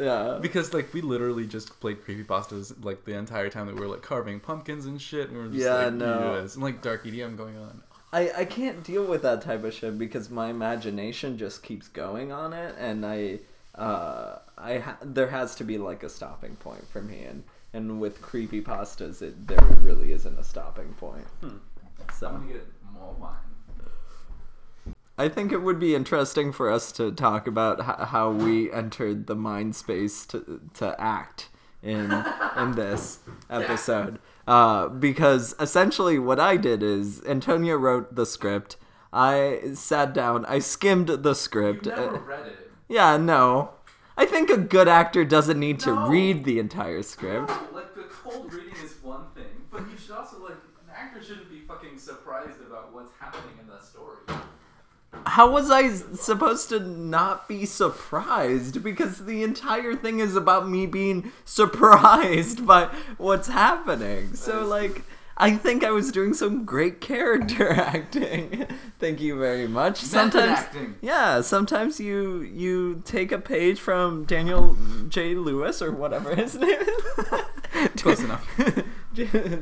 yeah. 0.00 0.38
Because 0.40 0.72
like 0.72 0.92
we 0.94 1.02
literally 1.02 1.46
just 1.46 1.78
played 1.80 2.02
creepy 2.02 2.24
pastas 2.24 2.72
like 2.82 3.04
the 3.04 3.14
entire 3.14 3.50
time 3.50 3.66
that 3.66 3.74
we 3.74 3.80
were 3.82 3.88
like 3.88 4.00
carving 4.02 4.40
pumpkins 4.40 4.86
and 4.86 5.00
shit 5.00 5.28
and 5.28 5.36
we 5.36 5.42
were 5.44 5.48
just 5.50 5.62
Yeah, 5.62 5.74
like 5.84 5.92
no. 5.94 6.34
and 6.34 6.56
like 6.56 6.80
dark 6.80 7.04
edm 7.04 7.36
going 7.36 7.58
on. 7.58 7.82
I, 8.10 8.30
I 8.38 8.44
can't 8.46 8.82
deal 8.82 9.04
with 9.04 9.20
that 9.22 9.42
type 9.42 9.64
of 9.64 9.74
shit 9.74 9.98
because 9.98 10.30
my 10.30 10.48
imagination 10.48 11.36
just 11.36 11.62
keeps 11.62 11.88
going 11.88 12.32
on 12.32 12.52
it 12.54 12.74
and 12.78 13.04
I 13.04 13.40
uh 13.74 14.38
I 14.56 14.78
ha- 14.78 14.98
there 15.02 15.28
has 15.28 15.54
to 15.56 15.64
be 15.64 15.76
like 15.78 16.02
a 16.02 16.08
stopping 16.08 16.56
point 16.56 16.88
for 16.90 17.02
me 17.02 17.22
and 17.24 17.44
and 17.72 18.00
with 18.00 18.20
creepy 18.22 18.60
pastas 18.60 19.22
it 19.22 19.46
there 19.46 19.58
really 19.80 20.12
isn't 20.12 20.38
a 20.38 20.44
stopping 20.44 20.92
point. 20.94 21.26
So 22.12 22.28
I'm 22.28 22.42
gonna 22.42 22.52
get 22.54 22.68
more 22.92 23.14
wine 23.18 23.36
I 25.18 25.28
think 25.28 25.52
it 25.52 25.62
would 25.62 25.78
be 25.78 25.94
interesting 25.94 26.52
for 26.52 26.70
us 26.70 26.90
to 26.92 27.12
talk 27.12 27.46
about 27.46 27.80
h- 27.80 28.08
how 28.08 28.30
we 28.30 28.72
entered 28.72 29.26
the 29.26 29.34
mind 29.34 29.76
space 29.76 30.24
to 30.26 30.60
to 30.74 30.98
act 31.00 31.48
in 31.82 32.10
in 32.56 32.72
this 32.72 33.20
episode. 33.50 34.18
Uh, 34.46 34.88
because 34.88 35.54
essentially 35.60 36.18
what 36.18 36.40
I 36.40 36.56
did 36.56 36.82
is 36.82 37.22
Antonia 37.26 37.76
wrote 37.76 38.14
the 38.16 38.26
script. 38.26 38.76
I 39.12 39.60
sat 39.74 40.14
down. 40.14 40.46
I 40.46 40.58
skimmed 40.58 41.08
the 41.08 41.34
script. 41.34 41.86
Uh, 41.86 42.18
read 42.26 42.46
it. 42.46 42.70
yeah, 42.88 43.18
no. 43.18 43.72
I 44.16 44.26
think 44.26 44.50
a 44.50 44.56
good 44.58 44.88
actor 44.88 45.24
doesn't 45.24 45.58
need 45.58 45.80
to 45.80 45.94
No. 45.94 46.08
read 46.08 46.44
the 46.44 46.58
entire 46.58 47.02
script. 47.02 47.50
like 47.72 47.94
the 47.94 48.02
cold 48.02 48.52
reading 48.52 48.74
is 48.84 48.94
one 49.02 49.24
thing, 49.34 49.44
but 49.70 49.80
you 49.90 49.96
should 49.96 50.14
also 50.16 50.42
like 50.42 50.52
an 50.52 50.92
actor 50.94 51.22
shouldn't 51.22 51.50
be 51.50 51.60
fucking 51.60 51.98
surprised 51.98 52.60
about 52.66 52.92
what's 52.92 53.12
happening 53.18 53.54
in 53.60 53.66
the 53.68 53.80
story. 53.80 54.18
How 55.26 55.50
was 55.50 55.70
I 55.70 55.88
supposed 55.90 56.68
to 56.70 56.80
not 56.80 57.46
be 57.48 57.64
surprised? 57.66 58.82
Because 58.82 59.24
the 59.26 59.42
entire 59.42 59.94
thing 59.94 60.20
is 60.20 60.34
about 60.36 60.68
me 60.68 60.86
being 60.86 61.32
surprised 61.44 62.66
by 62.66 62.86
what's 63.18 63.48
happening. 63.48 64.34
So, 64.34 64.64
like, 64.66 65.04
I 65.36 65.56
think 65.56 65.82
I 65.82 65.90
was 65.90 66.12
doing 66.12 66.34
some 66.34 66.64
great 66.64 67.00
character 67.00 67.72
acting. 67.92 68.66
Thank 68.98 69.20
you 69.20 69.38
very 69.38 69.66
much. 69.66 69.96
sometimes, 69.98 70.58
acting. 70.58 70.96
yeah, 71.00 71.40
sometimes 71.40 71.98
you 71.98 72.42
you 72.42 73.02
take 73.04 73.32
a 73.32 73.38
page 73.38 73.80
from 73.80 74.24
Daniel 74.24 74.76
J. 75.08 75.34
Lewis 75.34 75.80
or 75.82 75.90
whatever 75.90 76.34
his 76.42 76.54
name 76.54 76.80
is. 76.80 77.90
Close 77.96 78.20
enough. 78.20 78.46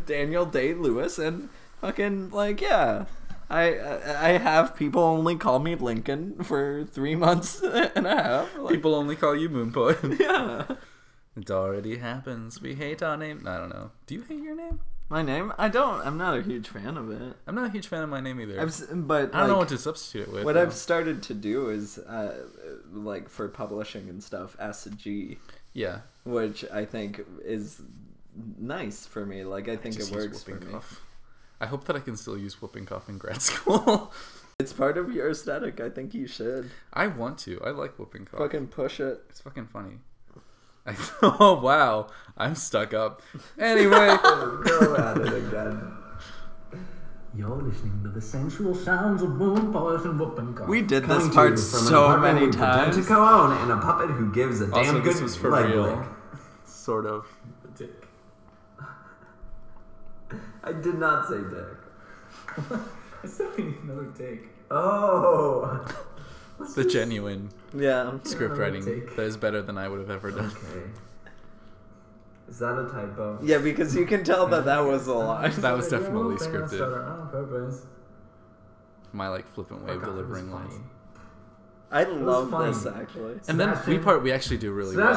Daniel 0.07 0.45
Day 0.47 0.75
Lewis 0.75 1.19
and 1.19 1.49
fucking 1.81 2.31
like 2.31 2.61
yeah. 2.61 3.05
I 3.49 3.75
I 3.79 4.29
I 4.29 4.39
have 4.39 4.77
people 4.77 5.03
only 5.03 5.37
call 5.37 5.59
me 5.59 5.75
Lincoln 5.75 6.43
for 6.45 6.85
three 6.85 7.17
months 7.17 7.63
and 7.63 8.07
a 8.07 8.23
half. 8.23 8.57
Like, 8.59 8.75
People 8.75 8.95
only 8.95 9.17
call 9.17 9.35
you 9.37 9.49
Moon 9.49 9.73
Poet. 9.73 9.99
yeah. 10.21 10.67
it 11.37 11.51
already 11.51 11.99
happens. 11.99 12.61
We 12.61 12.75
hate 12.75 13.03
our 13.03 13.17
name. 13.17 13.47
I 13.47 13.57
don't 13.59 13.71
know. 13.71 13.91
Do 14.07 14.15
you 14.15 14.23
hate 14.23 14.43
your 14.43 14.55
name? 14.57 14.81
My 15.11 15.23
name? 15.23 15.53
I 15.59 15.69
don't. 15.69 16.07
I'm 16.07 16.17
not 16.17 16.39
a 16.39 16.43
huge 16.43 16.69
fan 16.69 16.97
of 16.97 17.11
it. 17.11 17.35
I'm 17.47 17.55
not 17.57 17.67
a 17.67 17.71
huge 17.71 17.89
fan 17.89 18.03
of 18.05 18.09
my 18.09 18.21
name 18.21 18.41
either. 18.41 18.61
I've 18.61 18.69
s- 18.69 18.87
but 18.91 19.35
I 19.35 19.41
don't 19.41 19.49
know 19.49 19.55
like, 19.55 19.59
what 19.63 19.69
to 19.71 19.79
substitute 19.79 20.29
it 20.29 20.33
with. 20.33 20.45
what 20.45 20.55
though. 20.55 20.63
I've 20.63 20.73
started 20.73 21.23
to 21.25 21.35
do 21.35 21.69
is 21.69 21.99
uh, 21.99 22.47
like 22.93 23.29
for 23.29 23.49
publishing 23.49 24.09
and 24.09 24.23
stuff 24.23 24.57
SG, 24.59 25.39
yeah. 25.73 26.03
which 26.25 26.65
I 26.73 26.85
think 26.85 27.23
is 27.45 27.83
nice 28.57 29.05
for 29.05 29.27
me. 29.27 29.43
Like 29.45 29.69
I 29.69 29.77
think 29.77 29.97
Just 29.97 30.13
it 30.13 30.15
use 30.15 30.25
works 30.27 30.43
for 30.45 30.53
whooping 30.53 30.69
me. 30.69 30.73
cough. 30.75 31.01
I 31.61 31.67
hope 31.67 31.85
that 31.85 31.97
I 31.97 32.01
can 32.01 32.17
still 32.17 32.39
use 32.39 32.63
whooping 32.63 32.87
cough 32.87 33.09
in 33.09 33.19
grad 33.19 33.43
school. 33.51 34.13
It's 34.61 34.73
part 34.73 34.97
of 34.97 35.13
your 35.13 35.29
aesthetic. 35.31 35.81
I 35.81 35.89
think 35.91 36.15
you 36.15 36.27
should 36.29 36.71
I 36.93 37.09
want 37.09 37.39
to. 37.41 37.61
I 37.65 37.71
like 37.71 37.99
whooping 37.99 38.27
cough. 38.27 38.39
fucking 38.39 38.69
push 38.69 39.01
it. 39.01 39.25
It's 39.29 39.41
fucking 39.41 39.67
funny. 39.67 39.99
I, 40.87 40.95
oh 41.23 41.61
wow, 41.63 42.09
I'm 42.37 42.55
stuck 42.55 42.95
up. 42.95 43.23
Anyway, 43.59 43.91
Go 44.65 44.97
at 44.97 45.19
it 45.19 45.47
again. 45.47 45.93
You're 47.33 47.63
listening 47.63 48.01
to 48.03 48.09
the 48.09 48.21
sensual 48.21 48.75
sounds 48.75 49.23
of 49.23 49.31
moon 49.31 49.73
poets 49.73 50.05
and 50.05 50.19
whooping 50.19 50.55
cough. 50.55 50.69
We 50.69 50.83
did 50.83 51.05
Coming 51.05 51.19
this 51.19 51.29
to 51.29 51.35
part 51.35 51.49
from 51.51 51.55
an 51.55 51.87
so 51.87 52.05
apartment 52.07 52.35
many 52.35 52.47
we 52.47 52.53
times. 52.53 52.97
To 52.97 53.03
co-own 53.05 53.53
and 53.63 53.71
a 53.71 53.77
puppet 53.77 54.11
who 54.11 54.33
gives 54.33 54.61
a 54.61 54.67
damn 54.67 54.75
also 54.75 55.01
good 55.01 55.15
this 55.15 55.21
was 55.21 55.37
for 55.37 55.51
leg 55.51 55.67
real. 55.67 55.83
lick. 55.85 56.09
Sort 56.67 57.07
of. 57.07 57.27
Dick. 57.77 58.09
I 60.65 60.73
did 60.73 60.97
not 60.97 61.29
say 61.29 61.39
dick. 61.39 62.71
I 63.23 63.27
still 63.29 63.51
need 63.57 63.77
another 63.85 64.11
take. 64.17 64.49
Oh. 64.71 65.87
The 66.75 66.85
genuine 66.85 67.51
Yeah. 67.75 68.13
script 68.25 68.55
Another 68.57 68.61
writing 68.61 68.85
take. 68.85 69.17
that 69.17 69.23
is 69.23 69.37
better 69.37 69.63
than 69.63 69.79
I 69.79 69.89
would 69.89 70.01
have 70.01 70.11
ever 70.11 70.31
done. 70.31 70.47
Okay. 70.47 70.87
Is 72.49 72.59
that 72.59 72.79
a 72.79 72.89
typo? 72.89 73.39
Yeah, 73.43 73.59
because 73.59 73.95
you 73.95 74.05
can 74.07 74.25
tell 74.25 74.47
that 74.49 74.65
that 74.65 74.81
was 74.81 75.07
a 75.07 75.15
lie. 75.31 75.49
That 75.49 75.77
was 75.77 75.89
definitely 75.89 76.37
Thing 76.37 76.49
I 76.49 76.51
scripted. 76.59 76.77
started 76.77 77.05
on 77.07 77.29
purpose. 77.31 77.87
My 79.13 79.29
like 79.29 79.47
flippant 79.53 79.83
way 79.85 79.93
of 79.95 80.01
Fuck 80.01 80.11
off, 80.11 80.17
it 80.17 80.19
was 80.19 80.27
delivering 80.29 80.53
lines. 80.53 80.75
I 81.93 82.05
love 82.05 82.51
this 82.51 82.87
actually. 82.87 83.41
And 83.49 83.59
then 83.59 83.77
we 83.87 83.99
part 83.99 84.23
we 84.23 84.31
actually 84.33 84.59
do 84.59 84.73
really 84.73 84.97
well. 84.97 85.15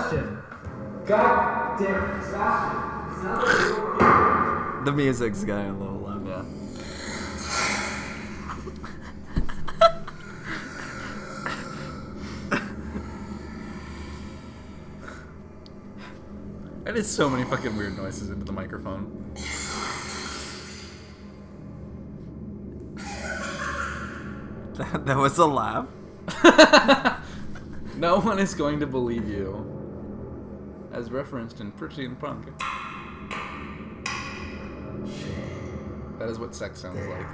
God 1.05 1.77
damn 1.79 2.19
it, 2.19 2.23
Sebastian! 2.23 3.13
It's 3.13 3.23
not 3.23 3.45
like 3.45 4.00
you're- 4.00 4.85
The 4.85 4.91
music's 4.91 5.43
getting 5.43 5.71
a 5.71 5.77
little 5.79 5.97
loud. 6.00 6.25
Yeah. 6.27 6.43
I 16.86 16.92
did 16.92 17.06
so 17.06 17.30
many 17.30 17.44
fucking 17.46 17.75
weird 17.75 17.98
noises 17.98 18.30
into 18.30 18.46
the 18.46 18.52
microphone. 18.54 19.34
That, 24.74 25.06
that 25.06 25.18
was 25.18 25.38
a 25.38 25.46
laugh. 25.46 25.88
No 28.04 28.20
one 28.20 28.40
is 28.40 28.54
going 28.56 28.80
to 28.80 28.88
believe 28.88 29.30
you. 29.30 29.66
As 30.92 31.12
referenced 31.12 31.62
in 31.62 31.72
Pretty 31.72 32.06
and 32.06 32.20
Punk. 32.20 32.48
That 36.18 36.28
is 36.28 36.40
what 36.40 36.56
sex 36.56 36.82
sounds 36.82 37.00
like. 37.08 37.25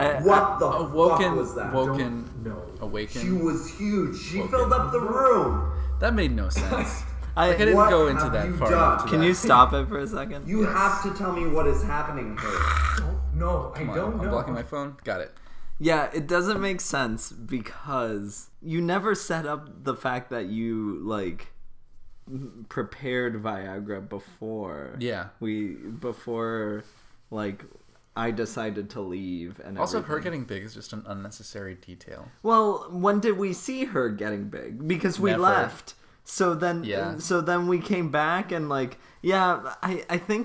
I, 0.00 0.20
What 0.22 0.58
the 0.58 0.66
Awoken- 0.66 0.96
oh, 0.96 1.18
fuck 1.28 1.36
was 1.36 1.54
that? 1.54 1.72
woken- 1.72 2.30
Don't. 2.42 2.80
Awaken. 2.80 3.22
She 3.22 3.30
was 3.30 3.68
huge. 3.78 4.16
She 4.18 4.38
Woken. 4.38 4.50
filled 4.50 4.72
up 4.72 4.92
the 4.92 5.00
room. 5.00 5.72
That 6.00 6.14
made 6.14 6.32
no 6.32 6.48
sense. 6.48 7.02
I, 7.36 7.48
Like 7.48 7.56
I 7.60 7.64
didn't 7.66 7.74
go 7.90 8.08
into 8.08 8.28
that 8.30 8.46
you 8.46 8.56
far 8.56 8.70
done? 8.70 8.78
enough. 8.94 9.06
Can 9.08 9.20
that. 9.20 9.26
you 9.26 9.34
stop 9.34 9.72
it 9.72 9.86
for 9.88 9.98
a 9.98 10.06
second? 10.06 10.48
You 10.48 10.64
have 10.64 11.02
to 11.04 11.14
tell 11.14 11.32
me 11.32 11.46
what 11.46 11.66
is 11.66 11.82
happening 11.82 12.36
here. 12.38 13.06
No, 13.34 13.72
I 13.74 13.78
Come 13.78 13.90
on, 13.90 13.96
don't 13.96 14.12
I'm 14.18 14.24
know. 14.24 14.30
blocking 14.30 14.54
my 14.54 14.62
phone. 14.64 14.96
Got 15.04 15.20
it. 15.20 15.32
Yeah, 15.78 16.10
it 16.12 16.26
doesn't 16.26 16.60
make 16.60 16.80
sense 16.80 17.30
because 17.32 18.50
you 18.60 18.80
never 18.82 19.14
set 19.14 19.46
up 19.46 19.84
the 19.84 19.94
fact 19.94 20.28
that 20.30 20.46
you 20.46 21.00
like 21.04 21.52
prepared 22.68 23.42
Viagra 23.42 24.06
before. 24.06 24.96
Yeah. 24.98 25.28
We 25.40 25.74
before 25.74 26.84
like 27.30 27.64
I 28.26 28.30
decided 28.30 28.90
to 28.90 29.00
leave 29.00 29.60
and 29.64 29.78
Also, 29.78 30.02
her 30.02 30.18
getting 30.20 30.44
big 30.44 30.62
is 30.62 30.74
just 30.74 30.92
an 30.92 31.02
unnecessary 31.06 31.74
detail. 31.74 32.28
Well, 32.42 32.86
when 32.90 33.20
did 33.20 33.36
we 33.44 33.52
see 33.52 33.80
her 33.94 34.08
getting 34.22 34.44
big? 34.48 34.86
Because 34.86 35.18
we 35.18 35.30
Never. 35.30 35.42
left. 35.42 35.94
So 36.24 36.54
then 36.54 36.84
Yeah. 36.84 37.18
so 37.18 37.40
then 37.40 37.66
we 37.72 37.78
came 37.92 38.10
back 38.10 38.52
and 38.52 38.68
like 38.68 38.98
yeah, 39.22 39.74
I 39.82 40.04
I 40.16 40.18
think 40.18 40.44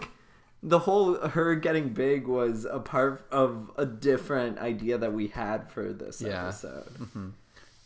the 0.63 0.79
whole 0.79 1.15
her 1.37 1.53
getting 1.55 1.89
big 1.93 2.27
was 2.27 2.65
a 2.65 2.79
part 2.79 3.13
of 3.31 3.71
a 3.77 3.85
different 3.85 4.57
idea 4.59 4.97
that 4.97 5.13
we 5.13 5.27
had 5.27 5.69
for 5.73 5.93
this 5.93 6.21
Yeah. 6.21 6.43
episode. 6.47 6.87
Mm-hmm. 7.03 7.29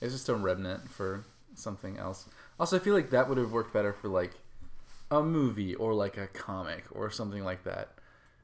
It's 0.01 0.13
just 0.13 0.29
a 0.29 0.35
remnant 0.35 0.89
for 0.97 1.25
something 1.55 1.97
else. 1.97 2.25
Also, 2.59 2.75
I 2.77 2.79
feel 2.79 2.93
like 2.93 3.09
that 3.09 3.27
would 3.27 3.37
have 3.37 3.51
worked 3.51 3.73
better 3.73 3.91
for 3.93 4.07
like 4.21 4.33
a 5.11 5.21
movie 5.23 5.73
or 5.75 5.93
like 5.93 6.17
a 6.17 6.27
comic 6.27 6.83
or 6.91 7.09
something 7.09 7.43
like 7.43 7.63
that. 7.63 7.85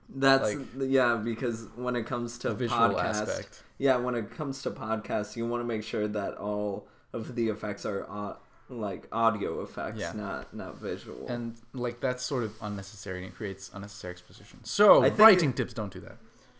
That's 0.09 0.53
Like- 0.55 0.67
yeah, 0.77 1.15
because 1.15 1.67
when 1.75 1.95
it 1.95 2.05
comes 2.05 2.38
to 2.39 2.53
visual 2.53 2.79
podcast, 2.79 3.27
aspect. 3.27 3.63
yeah, 3.77 3.97
when 3.97 4.15
it 4.15 4.31
comes 4.31 4.62
to 4.63 4.71
podcasts, 4.71 5.35
you 5.35 5.45
want 5.47 5.62
to 5.62 5.65
make 5.65 5.83
sure 5.83 6.07
that 6.07 6.38
all 6.38 6.88
of 7.13 7.35
the 7.35 7.50
effects 7.50 7.85
are 7.85 8.03
au- 8.09 8.38
like 8.69 9.07
audio 9.12 9.62
effects, 9.62 10.00
Yeah. 10.00 10.13
not 10.13 10.53
not 10.53 10.77
visual. 10.79 11.27
And 11.27 11.55
like 11.74 12.00
that's 12.01 12.24
sort 12.24 12.43
of 12.43 12.53
unnecessary 12.62 13.19
and 13.24 13.27
it 13.27 13.35
creates 13.35 13.69
unnecessary 13.74 14.12
exposition. 14.12 14.59
So, 14.63 15.07
writing 15.12 15.50
it- 15.51 15.57
tips 15.57 15.74
don't 15.74 15.91
do 15.93 16.00
that. 16.01 16.17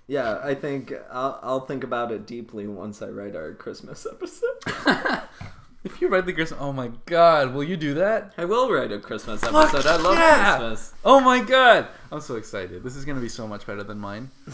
yeah, 0.08 0.40
I 0.44 0.54
think 0.56 0.94
I'll, 1.12 1.40
I'll 1.42 1.66
think 1.66 1.84
about 1.84 2.12
it 2.12 2.26
deeply 2.28 2.68
once 2.68 3.02
I 3.02 3.08
write 3.10 3.36
our 3.36 3.54
Christmas 3.54 4.06
episode. 4.06 4.58
If 5.86 6.02
you 6.02 6.08
write 6.08 6.26
the 6.26 6.34
Christmas, 6.34 6.60
oh 6.60 6.74
my 6.74 6.90
god, 7.06 7.54
will 7.54 7.64
you 7.64 7.78
do 7.78 7.94
that? 7.94 8.34
I 8.40 8.46
will 8.46 8.72
write 8.72 8.92
a 8.92 8.98
Christmas 9.00 9.44
episode. 9.44 9.86
I 9.86 9.98
love 9.98 10.16
yeah! 10.16 10.58
Christmas. 10.58 10.94
Oh 11.06 11.20
my 11.20 11.42
god, 11.42 11.88
I'm 12.12 12.22
so 12.22 12.36
excited. 12.38 12.84
This 12.84 12.96
is 12.96 13.06
gonna 13.06 13.22
be 13.22 13.30
so 13.30 13.48
much 13.48 13.68
better 13.68 13.84
than 13.84 14.00
mine. 14.00 14.32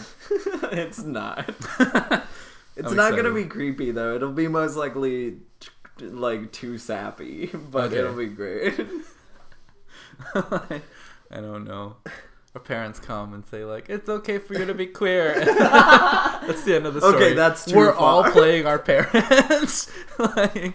it's 0.72 1.00
not. 1.00 1.50
It's 2.78 2.90
I'm 2.90 2.96
not 2.96 3.18
gonna 3.18 3.34
be 3.34 3.44
creepy 3.46 3.92
though. 3.92 4.16
It'll 4.16 4.32
be 4.32 4.48
most 4.48 4.78
likely 4.78 5.40
t- 5.60 6.06
like 6.06 6.54
too 6.54 6.78
sappy, 6.78 7.48
but 7.72 7.88
Okay. 7.92 7.98
it'll 7.98 8.16
be 8.16 8.28
great. 8.28 8.80
I 10.34 10.80
don't 11.32 11.66
know. 11.66 11.98
Our 12.56 12.62
parents 12.62 13.00
come 13.00 13.34
and 13.34 13.46
say 13.46 13.66
like, 13.66 13.90
"It's 13.90 14.08
okay 14.10 14.38
for 14.38 14.54
you 14.58 14.66
to 14.66 14.74
be 14.74 14.86
queer." 14.88 15.34
that's 15.46 16.64
the 16.64 16.76
end 16.76 16.86
of 16.86 16.94
the 16.94 17.02
story. 17.02 17.16
Okay, 17.16 17.34
that's 17.34 17.66
too 17.66 17.76
We're 17.78 17.94
all 17.94 18.24
playing 18.32 18.66
our 18.66 18.80
parents. 18.80 19.90
like, 20.18 20.74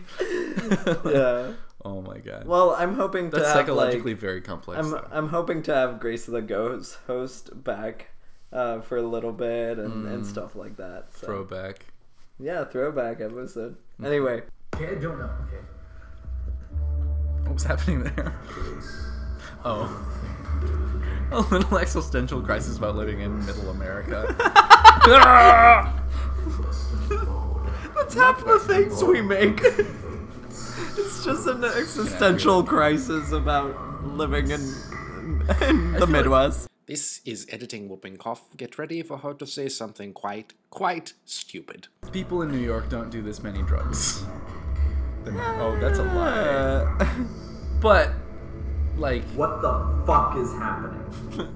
yeah. 1.05 1.53
oh 1.85 2.03
my 2.03 2.19
god. 2.19 2.47
Well, 2.47 2.75
I'm 2.77 2.95
hoping 2.95 3.31
to 3.31 3.37
That's 3.37 3.49
have 3.49 3.57
psychologically 3.57 4.13
like, 4.13 4.21
very 4.21 4.41
complex. 4.41 4.79
I'm 4.79 4.91
though. 4.91 5.09
I'm 5.11 5.29
hoping 5.29 5.63
to 5.65 5.75
have 5.75 6.01
Grace 6.01 6.27
the 6.27 6.43
Ghost 6.43 6.99
host 7.07 7.65
back 7.65 8.11
uh, 8.53 8.81
for 8.81 8.97
a 8.97 9.03
little 9.03 9.33
bit 9.33 9.79
and, 9.79 10.07
and 10.07 10.27
stuff 10.27 10.57
like 10.57 10.77
that. 10.77 11.17
So. 11.17 11.27
Throwback. 11.27 11.87
Yeah, 12.39 12.65
throwback 12.65 13.21
episode. 13.21 13.77
Anyway, 14.05 14.43
Okay, 14.77 14.89
I 14.89 14.95
don't 14.97 15.19
know. 15.19 15.31
Okay. 15.47 15.63
What 17.45 17.55
was 17.55 17.65
happening 17.65 18.03
there? 18.03 18.39
Oh. 19.65 19.89
A 21.33 21.41
little 21.41 21.79
existential 21.79 22.43
crisis 22.43 22.77
about 22.77 22.95
living 22.95 23.21
in 23.21 23.45
middle 23.47 23.71
America. 23.71 24.27
that's 27.97 28.15
half 28.15 28.45
the 28.45 28.59
things 28.67 29.03
we 29.03 29.23
make. 29.23 29.63
It's 30.99 31.25
just 31.25 31.47
an 31.47 31.65
existential 31.65 32.63
crisis 32.63 33.33
about 33.33 34.05
living 34.05 34.51
in, 34.51 34.61
in 35.63 35.93
the 35.93 36.07
Midwest. 36.07 36.69
This 36.87 37.21
is 37.25 37.47
editing 37.51 37.89
whooping 37.89 38.17
cough. 38.17 38.43
Get 38.57 38.79
ready 38.79 39.03
for 39.03 39.19
her 39.19 39.35
to 39.35 39.47
say 39.47 39.69
something 39.69 40.13
quite, 40.13 40.55
quite 40.71 41.15
stupid. 41.25 41.89
People 42.13 42.43
in 42.43 42.51
New 42.53 42.59
York 42.61 42.89
don't 42.89 43.11
do 43.11 43.23
this 43.23 43.43
many 43.43 43.63
drugs. 43.63 44.25
Oh, 45.27 45.77
that's 45.81 45.99
a 45.99 46.05
lie. 46.05 46.87
But, 47.81 48.11
like, 48.97 49.23
What 49.35 49.61
the 49.61 50.03
fuck 50.07 50.37
is 50.37 50.51
happening? 50.53 51.05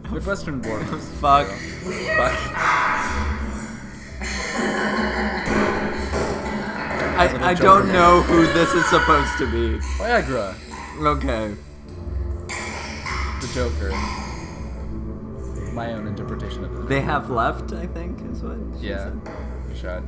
Midwestern 0.13 0.61
borders. 0.61 1.09
fuck. 1.21 1.47
Fuck. 1.47 2.37
I, 7.21 7.51
I 7.51 7.55
don't 7.55 7.89
know 7.93 8.23
who 8.23 8.47
this 8.55 8.73
is 8.73 8.87
supposed 8.87 9.37
to 9.39 9.47
be. 9.51 9.79
Viagra. 9.99 10.55
Okay. 11.03 11.55
The 13.41 13.51
Joker. 13.53 13.91
My 15.75 15.93
own 15.93 16.07
interpretation 16.07 16.65
of 16.65 16.75
it. 16.75 16.89
They 16.89 17.03
have 17.03 17.29
left, 17.29 17.73
I 17.75 17.87
think, 17.89 18.19
is 18.33 18.43
what 18.43 18.57
she 18.81 18.89
Yeah. 18.89 19.11
said. 19.11 19.21
Shot. 19.77 20.03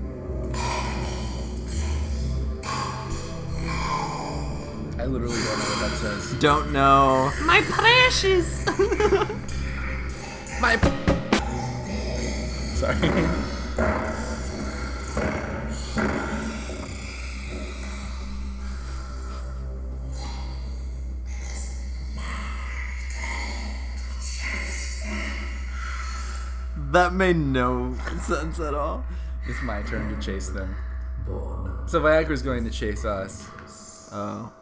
I 4.99 5.05
literally 5.07 5.35
don't 5.37 5.59
know 5.59 5.65
what 5.65 5.81
that 5.81 5.99
says. 6.01 6.33
Don't 6.41 6.73
know. 6.73 7.31
My 7.45 7.61
precious. 7.69 8.65
My. 10.63 10.77
Sorry. 12.75 14.29
that 26.93 27.13
made 27.13 27.37
no 27.37 27.95
sense 28.21 28.61
at 28.61 28.75
all. 28.75 29.05
It's 29.49 29.63
my 29.63 29.83
turn 29.83 30.15
to 30.15 30.21
chase 30.25 30.49
them. 30.51 30.75
Born. 31.27 31.87
So 31.89 32.01
Viagra's 32.01 32.43
going 32.43 32.65
to 32.65 32.71
chase 32.71 33.05
us. 33.05 33.49
Oh. 34.13 34.53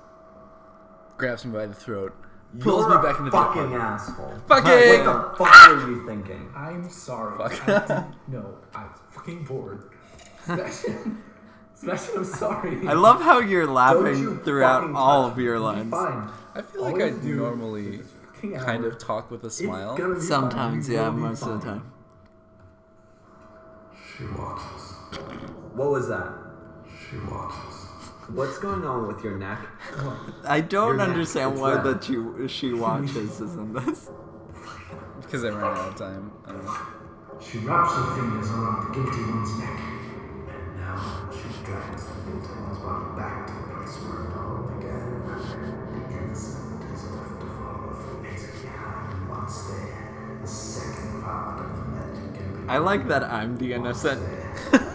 Grabs 1.16 1.44
me 1.44 1.52
by 1.52 1.66
the 1.66 1.74
throat. 1.74 2.14
Pulls 2.58 2.86
You're 2.86 2.96
me 3.00 3.02
back 3.06 3.16
a 3.16 3.18
into 3.18 3.30
the 3.30 3.36
fucking 3.36 3.62
apartment. 3.74 3.82
asshole. 3.82 4.34
Fuck 4.48 4.64
What 4.64 4.64
the 5.38 5.44
fuck 5.44 5.68
were 5.68 5.90
you 5.90 6.06
thinking? 6.06 6.50
I'm 6.56 6.88
sorry. 6.90 7.36
Fuck. 7.38 7.68
I 7.68 7.78
didn't 7.86 8.14
know. 8.28 8.54
I 8.74 8.84
was 8.84 8.98
fucking 9.10 9.44
bored. 9.44 9.90
Sebastian. 10.44 11.22
Sebastian, 11.74 12.16
I'm 12.18 12.24
sorry. 12.24 12.88
I 12.88 12.92
love 12.94 13.22
how 13.22 13.38
you're 13.38 13.66
Don't 13.66 13.74
laughing 13.74 14.18
you 14.18 14.40
throughout 14.44 14.80
fucking 14.80 14.96
all 14.96 15.24
touch 15.28 15.32
of 15.38 15.38
your 15.44 15.54
me. 15.58 15.64
lines. 15.64 15.90
Fine. 15.92 16.28
I 16.54 16.62
feel 16.62 16.84
All 16.84 16.92
like 16.92 17.02
I 17.02 17.06
you 17.06 17.20
do 17.22 17.36
normally 17.36 17.98
fucking 18.34 18.54
kind 18.56 18.82
hour. 18.84 18.90
of 18.90 18.98
talk 18.98 19.30
with 19.30 19.44
a 19.44 19.46
It's 19.46 19.58
smile. 19.58 19.96
gonna 19.96 20.14
be 20.16 20.20
Sometimes, 20.20 20.86
fine. 20.86 20.92
You 20.94 21.00
yeah, 21.00 21.08
will 21.08 21.14
be 21.16 21.20
most 21.22 21.42
of 21.42 21.48
the 21.60 21.66
fine. 21.66 21.78
time. 21.80 21.92
She 24.20 24.26
watches. 24.26 24.82
What 25.72 25.90
was 25.92 26.08
that? 26.08 26.30
She 27.08 27.16
watches. 27.16 27.74
What's 28.28 28.58
going 28.58 28.84
on 28.84 29.08
with 29.08 29.24
your 29.24 29.38
neck? 29.38 29.66
I 30.44 30.60
don't 30.60 30.88
Your 30.88 30.96
neck, 30.98 31.08
understand 31.08 31.52
it's 31.52 31.60
why 31.62 31.74
red. 31.76 31.84
that 31.84 32.08
you 32.10 32.46
she 32.46 32.74
watches 32.74 33.16
is 33.40 33.54
in 33.56 33.72
this. 33.72 34.10
Because 35.22 35.42
I 35.44 35.48
ran 35.48 35.64
out 35.64 35.88
of 35.88 35.96
time. 35.96 36.32
I 36.46 36.52
don't 36.52 36.64
know. 36.66 36.76
She 37.40 37.58
wraps 37.58 37.94
her 37.94 38.14
fingers 38.16 38.50
around 38.50 38.88
the 38.88 38.94
guilty 38.94 39.22
one's 39.24 39.58
neck. 39.58 39.80
And 40.52 40.76
now 40.76 41.30
she 41.32 41.48
drags 41.64 42.04
the 42.04 42.12
guilty 42.30 42.52
one's 42.60 42.78
body 42.78 43.16
back 43.16 43.46
to 43.46 43.52
the 43.54 43.58
place 43.72 43.96
where 44.04 44.20
it 44.28 44.36
all 44.36 44.68
began. 44.68 45.08
The 45.96 46.00
innocent 46.18 46.84
is 46.92 47.04
left 47.08 47.40
to 47.40 47.46
follow 47.56 47.94
from 47.96 48.22
fate 48.22 48.52
behind. 48.62 49.28
Once 49.30 49.62
there, 49.64 50.38
the 50.42 50.46
second 50.46 51.22
part 51.22 51.60
of 51.60 51.66
the 51.72 51.72
magic 51.72 51.88
can 51.88 51.88
be. 51.88 51.89
I 52.70 52.78
like 52.78 53.08
that 53.08 53.24
I'm 53.24 53.58
the 53.58 53.72
innocent. 53.72 54.22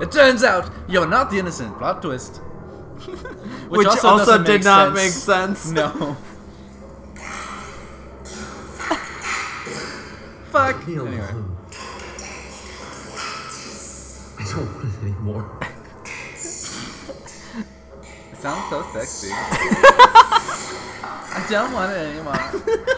It 0.00 0.10
turns 0.12 0.44
out 0.44 0.70
you're 0.88 1.06
not 1.06 1.30
the 1.30 1.38
innocent. 1.38 1.76
Plot 1.76 2.00
twist. 2.00 2.36
Which, 3.68 3.86
also, 3.86 4.16
doesn't 4.16 4.44
did 4.44 4.60
make 4.60 4.64
not 4.64 4.94
make 4.94 5.10
sense. 5.10 5.70
No. 5.70 5.90
Fuck. 10.50 10.88
Me 10.88 10.94
Anyway. 10.94 11.20
I 14.38 14.44
don't 14.48 14.72
want 14.72 14.94
it 14.94 15.02
anymore. 15.02 15.44
It 18.32 18.38
sounds 18.38 18.70
so 18.70 18.82
sexy. 18.94 19.28
I 21.32 21.46
don't 21.50 21.72
want 21.74 21.92
it 21.92 21.98
anymore. 21.98 22.96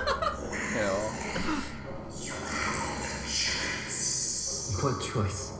What 4.82 5.00
choice? 5.00 5.52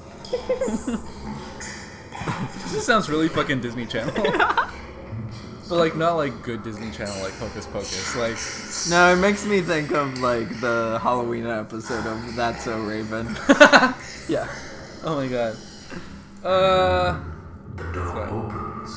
This 2.73 2.85
sounds 2.87 3.09
really 3.09 3.29
fucking 3.29 3.61
Disney 3.61 3.87
Channel. 3.87 4.13
but 5.69 5.77
like 5.77 5.95
not 5.97 6.15
like 6.15 6.43
good 6.43 6.65
Disney 6.65 6.91
Channel 6.91 7.23
like 7.23 7.33
Hocus 7.35 7.67
Pocus. 7.67 8.17
Like 8.17 8.37
No, 8.91 9.13
it 9.13 9.21
makes 9.21 9.45
me 9.47 9.61
think 9.61 9.93
of 9.93 10.19
like 10.19 10.49
the 10.61 10.99
Halloween 11.03 11.47
episode 11.47 12.05
of 12.07 12.35
That's 12.35 12.65
So 12.65 12.81
Raven. 12.81 13.27
yeah. 14.29 14.49
Oh 15.05 15.15
my 15.17 15.29
god. 15.29 15.57
Uh 16.43 17.21
The 17.77 17.93
door 17.93 18.27
opens. 18.27 18.91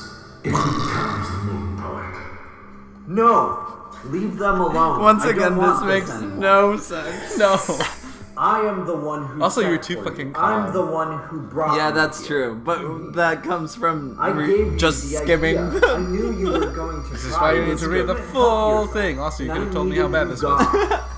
In 0.44 0.52
comes 0.52 1.28
the 1.30 1.38
moon 1.44 1.76
poet. 1.78 2.14
No! 3.06 3.92
Leave 4.06 4.36
them 4.38 4.60
alone. 4.60 5.00
Once 5.00 5.22
I 5.22 5.26
don't 5.26 5.36
again, 5.36 5.52
this 5.52 5.58
want 5.58 5.86
makes 5.86 6.10
anymore. 6.10 6.38
no 6.38 6.76
sense. 6.78 7.38
no. 7.38 7.58
I 8.38 8.60
am 8.66 8.84
the 8.86 8.94
one 8.96 9.26
who. 9.26 9.42
Also, 9.42 9.60
you're 9.62 9.78
too 9.78 9.94
for 9.94 10.00
you. 10.00 10.04
fucking 10.10 10.32
calm. 10.34 10.66
I'm 10.66 10.72
the 10.72 10.84
one 10.84 11.18
who 11.28 11.40
brought. 11.40 11.76
Yeah, 11.76 11.90
that's 11.90 12.26
here. 12.26 12.50
true. 12.50 12.54
But 12.56 13.12
that 13.14 13.42
comes 13.42 13.74
from 13.74 14.16
I 14.20 14.28
re- 14.28 14.46
gave 14.46 14.72
you 14.72 14.76
just 14.78 15.02
the 15.10 15.16
skimming. 15.18 15.58
idea. 15.58 15.80
I 15.94 15.98
knew 15.98 16.32
you 16.38 16.50
were 16.52 16.70
going 16.70 17.02
to. 17.02 17.08
This 17.16 17.24
is 17.24 17.32
why 17.34 17.54
you 17.54 17.64
need 17.64 17.78
to 17.78 17.88
read 17.88 18.06
the 18.06 18.14
full 18.16 18.86
thing. 18.88 19.18
Also, 19.18 19.42
you 19.44 19.52
could 19.52 19.62
have 19.62 19.72
told 19.72 19.88
me 19.88 19.96
how 19.96 20.08
bad 20.08 20.28
this 20.28 20.42
was. 20.42 21.02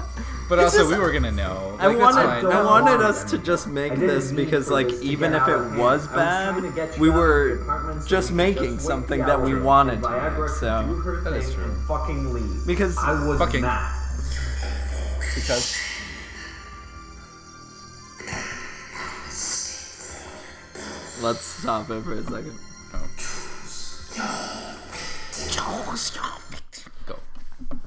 But 0.49 0.61
also, 0.61 0.79
just- 0.79 0.91
we 0.91 0.97
were 0.99 1.13
gonna 1.13 1.31
know. 1.31 1.77
I 1.79 1.89
Like, 1.89 1.99
that's 1.99 2.17
wanted, 2.17 2.43
fine. 2.43 2.47
I 2.57 2.65
wanted 2.65 3.01
us 3.05 3.23
to 3.33 3.37
just 3.37 3.67
make 3.67 3.95
this 3.97 4.33
because, 4.33 4.71
like, 4.71 4.89
this 4.89 5.03
even 5.03 5.35
if 5.35 5.47
it 5.47 5.59
was 5.59 5.67
hand. 5.67 5.75
I 5.75 5.83
was 5.83 6.07
bad, 6.07 6.51
trying 6.53 6.63
to 6.63 6.71
get 6.75 6.97
you 6.97 7.03
we 7.03 7.11
were 7.11 7.57
the 7.57 7.63
apartment 7.65 8.03
so 8.03 8.09
just 8.09 8.33
making 8.33 8.75
just 8.77 8.87
something 8.87 9.21
that 9.21 9.43
we 9.43 9.61
wanted 9.61 10.03
to 10.03 10.09
make, 10.09 10.49
so- 10.49 11.21
That 11.25 11.35
is 11.35 11.53
true. 11.53 11.75
fucking 11.87 12.33
leave. 12.33 12.67
Because- 12.67 12.97
I 12.97 13.13
was 13.29 13.39
Fucking- 13.39 13.61
mad. 13.61 13.95
because 15.35 15.77
let's 21.23 21.41
stop 21.41 21.91
it 21.91 22.03
for 22.03 22.13
a 22.15 22.23
second. 22.23 22.59
go. 27.07 27.19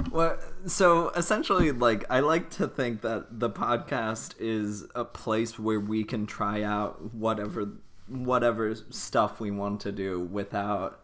What? 0.09 0.41
So 0.67 1.09
essentially, 1.09 1.71
like, 1.71 2.05
I 2.09 2.19
like 2.19 2.49
to 2.51 2.67
think 2.67 3.01
that 3.01 3.39
the 3.39 3.49
podcast 3.49 4.35
is 4.39 4.85
a 4.95 5.05
place 5.05 5.57
where 5.57 5.79
we 5.79 6.03
can 6.03 6.25
try 6.25 6.61
out 6.61 7.13
whatever, 7.13 7.69
whatever 8.07 8.75
stuff 8.75 9.39
we 9.39 9.51
want 9.51 9.81
to 9.81 9.91
do 9.91 10.19
without 10.19 11.01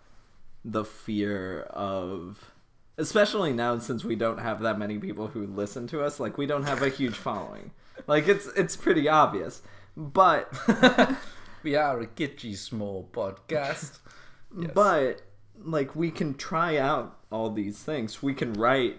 the 0.63 0.83
fear 0.83 1.61
of. 1.69 2.51
Especially 2.99 3.53
now, 3.53 3.77
since 3.77 4.03
we 4.03 4.15
don't 4.15 4.39
have 4.39 4.61
that 4.61 4.79
many 4.79 4.97
people 4.97 5.27
who 5.27 5.45
listen 5.45 5.85
to 5.87 6.01
us, 6.03 6.19
like 6.19 6.37
we 6.37 6.47
don't 6.47 6.63
have 6.63 6.81
a 6.81 6.89
huge 6.89 7.13
following. 7.13 7.71
Like 8.07 8.27
it's 8.27 8.47
it's 8.55 8.75
pretty 8.75 9.07
obvious, 9.07 9.61
but 9.95 10.51
We 11.67 11.75
are 11.75 11.99
a 11.99 12.08
kitschy 12.08 12.56
small 12.56 13.10
podcast. 13.12 13.99
Yes. 14.58 14.71
But 14.73 15.21
like 15.62 15.93
we 15.93 16.10
can 16.10 16.34
try 16.34 16.77
out 16.77 17.17
all 17.30 17.51
these 17.51 17.77
things. 17.84 18.23
We 18.23 18.34
can 18.34 18.53
write 18.53 18.95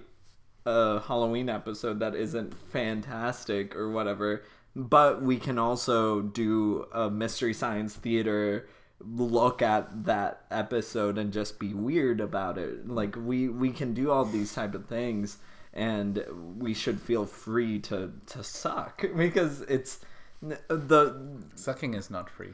a 0.66 1.00
Halloween 1.00 1.48
episode 1.48 2.00
that 2.00 2.14
isn't 2.14 2.52
fantastic 2.52 3.74
or 3.74 3.90
whatever, 3.90 4.44
but 4.76 5.22
we 5.22 5.38
can 5.38 5.58
also 5.58 6.20
do 6.20 6.86
a 6.92 7.08
mystery 7.08 7.54
science 7.54 7.94
theater 7.94 8.68
look 9.00 9.62
at 9.62 10.04
that 10.04 10.42
episode 10.50 11.16
and 11.16 11.32
just 11.32 11.58
be 11.58 11.72
weird 11.72 12.20
about 12.20 12.58
it. 12.58 12.86
Like 12.86 13.16
we 13.16 13.48
we 13.48 13.70
can 13.70 13.94
do 13.94 14.10
all 14.10 14.26
these 14.26 14.52
type 14.52 14.74
of 14.74 14.84
things 14.84 15.38
and 15.72 16.22
we 16.58 16.74
should 16.74 17.00
feel 17.00 17.24
free 17.24 17.78
to 17.78 18.12
to 18.26 18.44
suck 18.44 19.06
because 19.16 19.62
it's 19.62 20.00
Uh, 20.44 20.56
the 20.68 21.42
Sucking 21.54 21.94
is 21.94 22.10
not 22.10 22.30
free. 22.30 22.52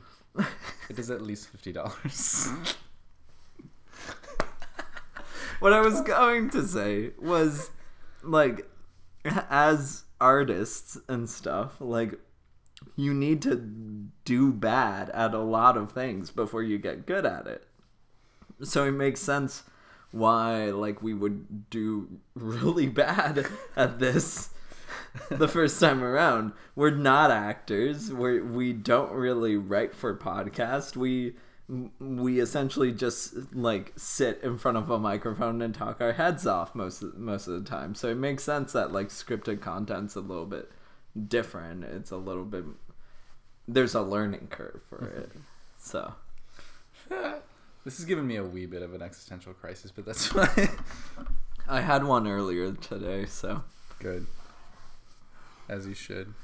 It 0.88 0.98
is 0.98 1.10
at 1.10 1.22
least 1.22 1.48
fifty 1.48 1.72
dollars. 1.72 2.48
what 5.60 5.72
I 5.72 5.80
was 5.80 6.00
going 6.02 6.50
to 6.50 6.66
say 6.66 7.12
was 7.18 7.70
like 8.22 8.68
as 9.24 10.04
artists 10.20 10.98
and 11.08 11.28
stuff, 11.28 11.80
like 11.80 12.18
you 12.96 13.14
need 13.14 13.42
to 13.42 13.56
do 14.24 14.52
bad 14.52 15.10
at 15.10 15.34
a 15.34 15.38
lot 15.38 15.76
of 15.76 15.92
things 15.92 16.30
before 16.30 16.62
you 16.62 16.78
get 16.78 17.06
good 17.06 17.26
at 17.26 17.46
it. 17.46 17.66
So 18.62 18.84
it 18.84 18.92
makes 18.92 19.20
sense 19.20 19.64
why 20.10 20.66
like 20.70 21.02
we 21.02 21.12
would 21.12 21.68
do 21.70 22.20
really 22.34 22.86
bad 22.86 23.46
at 23.76 23.98
this 23.98 24.50
the 25.30 25.48
first 25.48 25.80
time 25.80 26.02
around. 26.02 26.52
We're 26.74 26.90
not 26.90 27.30
actors. 27.30 28.12
We 28.12 28.40
we 28.40 28.72
don't 28.72 29.12
really 29.12 29.56
write 29.56 29.94
for 29.94 30.16
podcast. 30.16 30.96
We 30.96 31.34
we 31.98 32.40
essentially 32.40 32.92
just 32.92 33.54
like 33.54 33.92
sit 33.96 34.40
in 34.42 34.58
front 34.58 34.76
of 34.76 34.90
a 34.90 34.98
microphone 34.98 35.62
and 35.62 35.74
talk 35.74 36.00
our 36.00 36.12
heads 36.12 36.46
off 36.46 36.74
most 36.74 37.02
of, 37.02 37.16
most 37.16 37.46
of 37.46 37.54
the 37.54 37.68
time. 37.68 37.94
So 37.94 38.08
it 38.08 38.16
makes 38.16 38.44
sense 38.44 38.72
that 38.72 38.92
like 38.92 39.08
scripted 39.08 39.60
content's 39.60 40.14
a 40.14 40.20
little 40.20 40.46
bit 40.46 40.70
different. 41.28 41.84
It's 41.84 42.10
a 42.10 42.16
little 42.16 42.44
bit 42.44 42.64
there's 43.66 43.94
a 43.94 44.02
learning 44.02 44.48
curve 44.50 44.82
for 44.88 44.98
mm-hmm. 44.98 45.20
it. 45.20 45.30
So 45.78 46.14
this 47.84 47.96
has 47.96 48.04
given 48.04 48.26
me 48.26 48.36
a 48.36 48.44
wee 48.44 48.66
bit 48.66 48.82
of 48.82 48.94
an 48.94 49.02
existential 49.02 49.54
crisis, 49.54 49.90
but 49.90 50.04
that's 50.04 50.26
fine. 50.26 50.70
I 51.68 51.80
had 51.80 52.04
one 52.04 52.26
earlier 52.26 52.72
today, 52.72 53.26
so 53.26 53.62
Good. 54.00 54.26
As 55.68 55.86
you 55.86 55.94
should. 55.94 56.34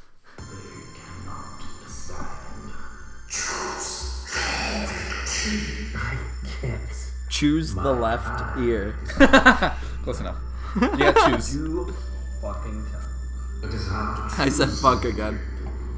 Choose 5.31 5.95
I 5.95 6.17
can't. 6.61 6.81
choose 7.29 7.75
the 7.75 7.93
left 7.93 8.59
ear. 8.59 8.97
Close 10.03 10.21
enough. 10.21 10.37
You 10.81 10.89
got 10.99 11.31
choose. 11.31 11.57
You 11.57 11.95
fucking 12.43 12.87
tell. 12.91 13.69
It 13.69 13.75
is 13.75 13.87
hard 13.89 14.31
to 14.31 14.43
I 14.43 14.49
said 14.49 14.69
fuck 14.71 15.05
again. 15.05 15.39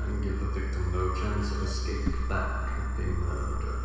and 0.00 0.22
give 0.22 0.38
the 0.38 0.46
victim 0.60 0.92
no 0.92 1.14
chance 1.14 1.50
of 1.52 1.62
escape. 1.62 2.14
That 2.28 2.68
can 2.68 2.96
be 2.96 3.04
murder. 3.04 3.78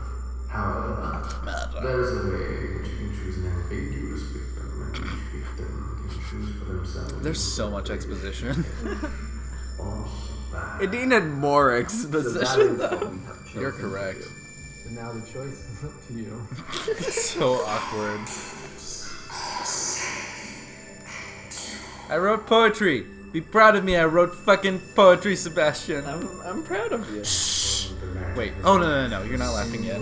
However, 0.50 1.82
there 1.82 2.02
is 2.02 2.12
a 2.12 2.30
way 2.32 2.58
in 2.58 2.82
which 2.82 2.90
you 2.90 2.98
can 2.98 3.10
choose 3.16 3.38
an 3.38 3.46
ambiguous 3.48 4.22
victim, 4.24 4.82
and 4.84 4.96
each 4.96 5.02
victim 5.34 6.08
can 6.10 6.20
choose 6.30 6.56
for 6.60 6.66
themselves. 6.66 7.22
There's 7.24 7.42
so 7.42 7.70
much 7.70 7.90
exposition. 7.90 8.66
or. 9.98 10.82
It 10.82 10.92
needed 10.92 11.26
more 11.26 11.76
exposition 11.76 12.62
is 12.62 12.78
though. 12.78 12.90
what 12.90 13.12
we 13.12 13.18
have 13.20 13.46
chosen 13.46 13.62
You're 13.62 13.72
correct. 13.72 14.20
do. 14.20 14.26
So 14.26 14.90
now 15.02 15.12
the 15.12 15.22
choice 15.22 15.70
is 15.70 15.84
up 15.84 15.92
to 16.08 16.14
you. 16.14 16.48
so 17.12 17.54
awkward. 17.66 18.22
I 22.10 22.18
wrote 22.18 22.48
poetry. 22.48 23.06
Be 23.34 23.42
proud 23.42 23.76
of 23.76 23.84
me. 23.84 23.98
I 23.98 24.06
wrote 24.06 24.34
fucking 24.34 24.80
poetry, 24.96 25.36
Sebastian. 25.36 26.06
I'm, 26.06 26.30
I'm 26.42 26.64
proud 26.64 26.94
of 26.94 27.06
you. 27.12 27.24
Wait. 28.38 28.54
Oh 28.64 28.78
no 28.78 28.88
no 28.88 29.08
no! 29.08 29.24
You're 29.24 29.38
not 29.38 29.54
laughing 29.54 29.84
yet. 29.84 29.98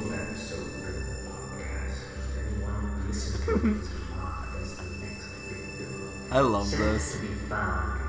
I 6.32 6.40
love 6.40 6.70
this. 6.72 7.18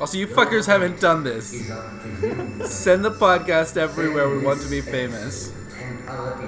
Also, 0.00 0.18
you 0.18 0.26
fuckers 0.26 0.66
haven't 0.66 1.00
done 1.00 1.22
this. 1.24 1.50
Send 2.70 3.04
the 3.04 3.10
podcast 3.12 3.76
everywhere. 3.76 4.28
We 4.28 4.38
want 4.38 4.60
to 4.62 4.68
be 4.68 4.80
famous. 4.80 5.52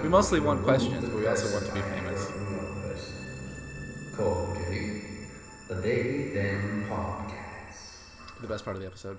We 0.02 0.08
mostly 0.08 0.40
want 0.40 0.62
questions, 0.64 1.04
but 1.04 1.14
we 1.14 1.26
also 1.26 1.52
want 1.52 1.66
to 1.66 1.72
be 1.72 1.80
famous. 1.80 2.26
The 5.68 5.74
They 5.74 6.30
Them 6.34 6.86
Podcast. 6.88 8.40
The 8.40 8.46
best 8.46 8.64
part 8.64 8.76
of 8.76 8.82
the 8.82 8.88
episode. 8.88 9.18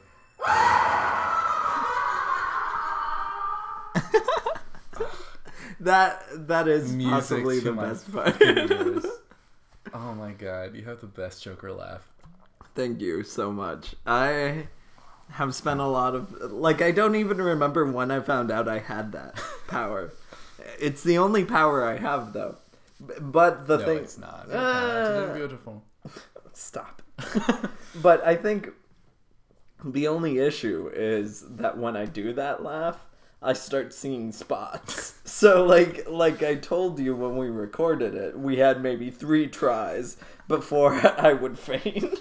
That 5.79 6.23
that 6.47 6.67
is 6.67 6.91
Music 6.91 7.11
possibly 7.11 7.59
to 7.59 7.65
the 7.65 7.71
my 7.73 7.85
best 7.89 8.11
part. 8.11 8.41
ears. 8.41 9.05
Oh 9.93 10.13
my 10.13 10.31
god, 10.33 10.75
you 10.75 10.83
have 10.83 10.99
the 10.99 11.07
best 11.07 11.41
Joker 11.43 11.71
laugh. 11.71 12.07
Thank 12.77 13.01
you 13.01 13.23
so 13.23 13.51
much. 13.51 13.95
I 14.05 14.67
have 15.31 15.53
spent 15.55 15.79
a 15.79 15.87
lot 15.87 16.13
of 16.15 16.31
like 16.53 16.81
I 16.81 16.91
don't 16.91 17.15
even 17.15 17.37
remember 17.41 17.83
when 17.85 18.11
I 18.11 18.19
found 18.21 18.51
out 18.51 18.67
I 18.67 18.77
had 18.79 19.11
that 19.13 19.35
power. 19.67 20.11
it's 20.79 21.01
the 21.03 21.17
only 21.17 21.43
power 21.43 21.83
I 21.83 21.97
have 21.97 22.33
though. 22.33 22.55
But 23.19 23.67
the 23.67 23.77
no, 23.77 23.85
thing 23.85 23.97
it's 23.97 24.17
not. 24.17 24.45
You're 24.47 24.57
talented 24.57 25.23
and 25.23 25.31
Uh, 25.31 25.35
beautiful. 25.35 25.83
Stop. 26.53 27.01
but 28.01 28.23
I 28.25 28.35
think 28.35 28.69
the 29.83 30.07
only 30.07 30.37
issue 30.37 30.89
is 30.93 31.41
that 31.57 31.77
when 31.77 31.97
I 31.97 32.05
do 32.05 32.31
that 32.33 32.63
laugh, 32.63 33.07
I 33.41 33.53
start 33.53 33.93
seeing 33.93 34.31
spots. 34.31 35.13
So 35.27 35.63
like 35.65 36.09
like 36.09 36.41
I 36.41 36.55
told 36.55 36.99
you 36.99 37.15
when 37.15 37.37
we 37.37 37.49
recorded 37.49 38.15
it, 38.15 38.39
we 38.39 38.57
had 38.57 38.81
maybe 38.81 39.11
3 39.11 39.47
tries 39.47 40.17
before 40.47 40.93
I 41.19 41.33
would 41.33 41.59
faint 41.59 42.19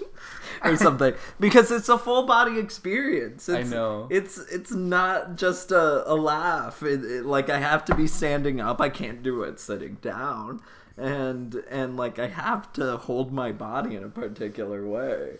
or 0.63 0.75
something 0.77 1.13
because 1.39 1.71
it's 1.71 1.89
a 1.89 1.97
full 1.97 2.27
body 2.27 2.59
experience. 2.59 3.49
I 3.49 3.61
It's, 3.61 3.69
know. 3.71 4.07
It's 4.11 4.37
it's 4.37 4.71
not 4.71 5.35
just 5.37 5.71
a, 5.71 6.09
a 6.11 6.15
laugh. 6.15 6.83
It, 6.83 7.03
it- 7.03 7.25
like 7.25 7.49
I 7.49 7.59
have 7.59 7.85
to 7.85 7.95
be 7.95 8.07
standing 8.07 8.59
up. 8.61 8.81
I 8.81 8.89
can't 8.89 9.23
do 9.23 9.41
it 9.43 9.59
sitting 9.59 9.95
down. 10.01 10.61
And 10.97 11.55
and 11.69 11.95
like 11.97 12.19
I 12.19 12.27
have 12.27 12.71
to 12.73 12.97
hold 12.97 13.31
my 13.31 13.51
body 13.51 13.95
in 13.95 14.03
a 14.03 14.09
particular 14.09 14.85
way. 14.87 15.37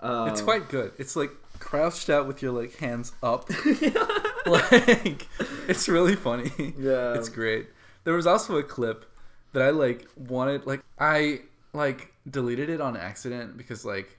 Um, 0.00 0.28
It's 0.28 0.40
quite 0.42 0.68
good. 0.68 0.92
It's 0.98 1.16
like 1.16 1.30
crouched 1.58 2.10
out 2.10 2.26
with 2.26 2.42
your 2.42 2.52
like 2.52 2.76
hands 2.76 3.12
up. 3.22 3.48
like 4.46 5.26
it's 5.68 5.88
really 5.88 6.16
funny. 6.16 6.50
Yeah. 6.78 7.14
It's 7.14 7.28
great. 7.28 7.68
There 8.04 8.14
was 8.14 8.26
also 8.26 8.56
a 8.56 8.62
clip 8.62 9.04
that 9.52 9.62
I 9.62 9.70
like 9.70 10.08
wanted 10.16 10.66
like 10.66 10.82
I 10.98 11.40
like 11.72 12.12
deleted 12.28 12.70
it 12.70 12.80
on 12.80 12.96
accident 12.96 13.56
because 13.56 13.84
like 13.84 14.18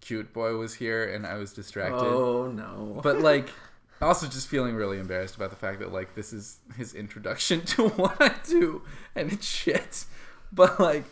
cute 0.00 0.32
boy 0.32 0.56
was 0.56 0.74
here 0.74 1.12
and 1.12 1.26
I 1.26 1.34
was 1.34 1.52
distracted. 1.52 2.06
Oh 2.06 2.50
no. 2.50 3.00
But 3.02 3.20
like 3.20 3.50
also 4.00 4.26
just 4.26 4.48
feeling 4.48 4.74
really 4.74 4.98
embarrassed 4.98 5.36
about 5.36 5.50
the 5.50 5.56
fact 5.56 5.80
that 5.80 5.92
like 5.92 6.14
this 6.14 6.32
is 6.32 6.58
his 6.76 6.94
introduction 6.94 7.60
to 7.66 7.88
what 7.90 8.16
I 8.20 8.34
do 8.46 8.82
and 9.14 9.32
it's 9.32 9.46
shit. 9.46 10.04
But 10.52 10.80
like 10.80 11.04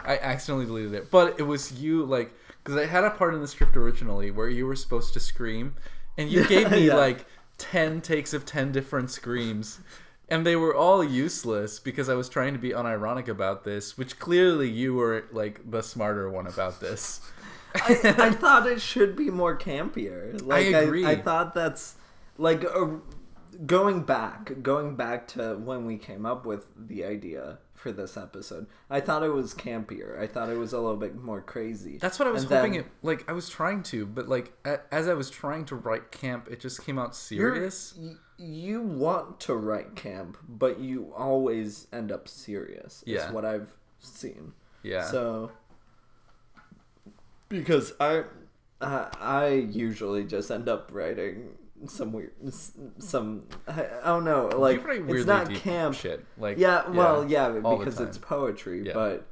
I 0.00 0.18
accidentally 0.18 0.66
deleted 0.66 0.94
it. 0.94 1.10
But 1.10 1.38
it 1.38 1.44
was 1.44 1.72
you 1.72 2.04
like 2.04 2.32
because 2.62 2.76
I 2.80 2.86
had 2.86 3.04
a 3.04 3.10
part 3.10 3.34
in 3.34 3.40
the 3.40 3.48
script 3.48 3.76
originally 3.76 4.30
where 4.30 4.48
you 4.48 4.66
were 4.66 4.76
supposed 4.76 5.12
to 5.14 5.20
scream 5.20 5.74
and 6.16 6.30
you 6.30 6.44
gave 6.48 6.70
me 6.70 6.86
Yeah. 6.86 6.94
like 6.94 7.26
10 7.58 8.00
takes 8.00 8.32
of 8.32 8.44
10 8.46 8.72
different 8.72 9.10
screams. 9.10 9.80
And 10.28 10.46
they 10.46 10.56
were 10.56 10.74
all 10.74 11.04
useless 11.04 11.78
because 11.78 12.08
I 12.08 12.14
was 12.14 12.28
trying 12.28 12.54
to 12.54 12.58
be 12.58 12.70
unironic 12.70 13.28
about 13.28 13.64
this, 13.64 13.98
which 13.98 14.18
clearly 14.18 14.70
you 14.70 14.94
were 14.94 15.26
like 15.32 15.70
the 15.70 15.82
smarter 15.82 16.30
one 16.30 16.46
about 16.46 16.80
this. 16.80 17.20
I, 17.74 18.14
I 18.18 18.30
thought 18.32 18.66
it 18.66 18.80
should 18.80 19.14
be 19.16 19.28
more 19.28 19.56
campier. 19.58 20.40
Like 20.42 20.74
I 20.74 20.78
agree. 20.80 21.04
I, 21.04 21.16
thought 21.16 21.52
that's 21.54 21.96
like 22.38 22.64
uh, 22.64 22.86
going 23.66 24.02
back, 24.02 24.62
going 24.62 24.96
back 24.96 25.26
to 25.28 25.56
when 25.56 25.84
we 25.84 25.98
came 25.98 26.24
up 26.24 26.46
with 26.46 26.66
the 26.76 27.04
idea 27.04 27.58
for 27.82 27.92
this 27.92 28.16
episode. 28.16 28.66
I 28.88 29.00
thought 29.00 29.22
it 29.22 29.32
was 29.32 29.52
campier. 29.54 30.18
I 30.18 30.26
thought 30.26 30.48
it 30.48 30.56
was 30.56 30.72
a 30.72 30.78
little 30.80 30.96
bit 30.96 31.16
more 31.16 31.40
crazy. 31.42 31.98
That's 31.98 32.18
what 32.18 32.28
I 32.28 32.30
was 32.30 32.44
And 32.44 32.52
hoping 32.52 32.72
then- 32.72 32.80
it 32.82 32.86
like 33.02 33.28
I 33.28 33.32
was 33.32 33.48
trying 33.48 33.82
to, 33.84 34.06
but 34.06 34.28
like 34.28 34.52
a, 34.64 34.78
as 34.94 35.08
I 35.08 35.14
was 35.14 35.28
trying 35.30 35.64
to 35.66 35.76
write 35.76 36.12
camp, 36.12 36.48
it 36.50 36.60
just 36.60 36.84
came 36.84 36.98
out 36.98 37.14
serious. 37.16 37.94
y- 37.98 38.14
You 38.38 38.80
want 38.82 39.38
to 39.40 39.54
write 39.54 39.94
camp, 39.96 40.36
but 40.48 40.78
you 40.80 41.12
always 41.16 41.86
end 41.92 42.10
up 42.12 42.28
serious. 42.28 43.02
Is 43.02 43.14
Yeah. 43.14 43.32
what 43.32 43.44
I've 43.44 43.76
seen. 44.00 44.52
Yeah. 44.82 45.04
So 45.04 45.50
because 47.48 47.92
I 48.00 48.24
uh, 48.80 49.08
I 49.20 49.48
usually 49.48 50.24
just 50.24 50.50
end 50.50 50.68
up 50.68 50.90
writing 50.92 51.50
some 51.88 52.12
weird 52.12 52.32
some 52.98 53.44
I, 53.66 53.86
I 54.02 54.06
don't 54.06 54.24
know 54.24 54.46
like 54.56 54.82
it's 54.86 55.26
not 55.26 55.52
camp 55.54 55.94
shit. 55.94 56.24
Like 56.38 56.58
yeah 56.58 56.88
well 56.88 57.28
yeah, 57.28 57.48
the 57.48 57.60
because 57.60 57.98
it's 58.00 58.18
poetry 58.18 58.86
Yeah. 58.86 58.92
but 58.94 59.26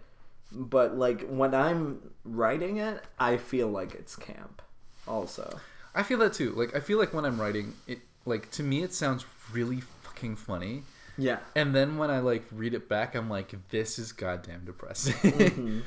but 0.53 0.97
like 0.99 1.27
when 1.29 1.55
I'm 1.55 2.01
writing 2.25 2.79
it 2.79 3.03
I 3.19 3.37
feel 3.37 3.69
like 3.69 3.95
it's 3.95 4.17
camp 4.17 4.63
also 5.07 5.61
I 5.95 6.03
feel 6.05 6.19
that 6.19 6.33
too. 6.35 6.53
Like 6.53 6.75
I 6.77 6.81
feel 6.81 6.99
like 6.99 7.13
when 7.13 7.25
I'm 7.25 7.41
writing 7.41 7.75
it, 7.89 7.99
like 8.25 8.51
to 8.53 8.63
me 8.63 8.83
it 8.83 8.95
sounds 8.95 9.25
really 9.53 9.81
fucking 9.81 10.37
funny, 10.37 10.85
Yeah. 11.19 11.39
and 11.57 11.75
then 11.75 11.99
when 11.99 12.11
I 12.13 12.21
like 12.21 12.45
read 12.53 12.75
it 12.75 12.89
back, 12.89 13.17
I'm 13.17 13.29
like, 13.29 13.53
this 13.71 13.99
is 13.99 14.13
goddamn 14.13 14.65
depressing. 14.65 15.15
Mm-hmm. 15.15 15.81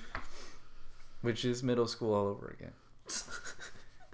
Which 1.21 1.45
is 1.45 1.63
middle 1.63 1.88
school 1.88 2.13
all 2.13 2.28
over 2.28 2.54
again. 2.60 2.73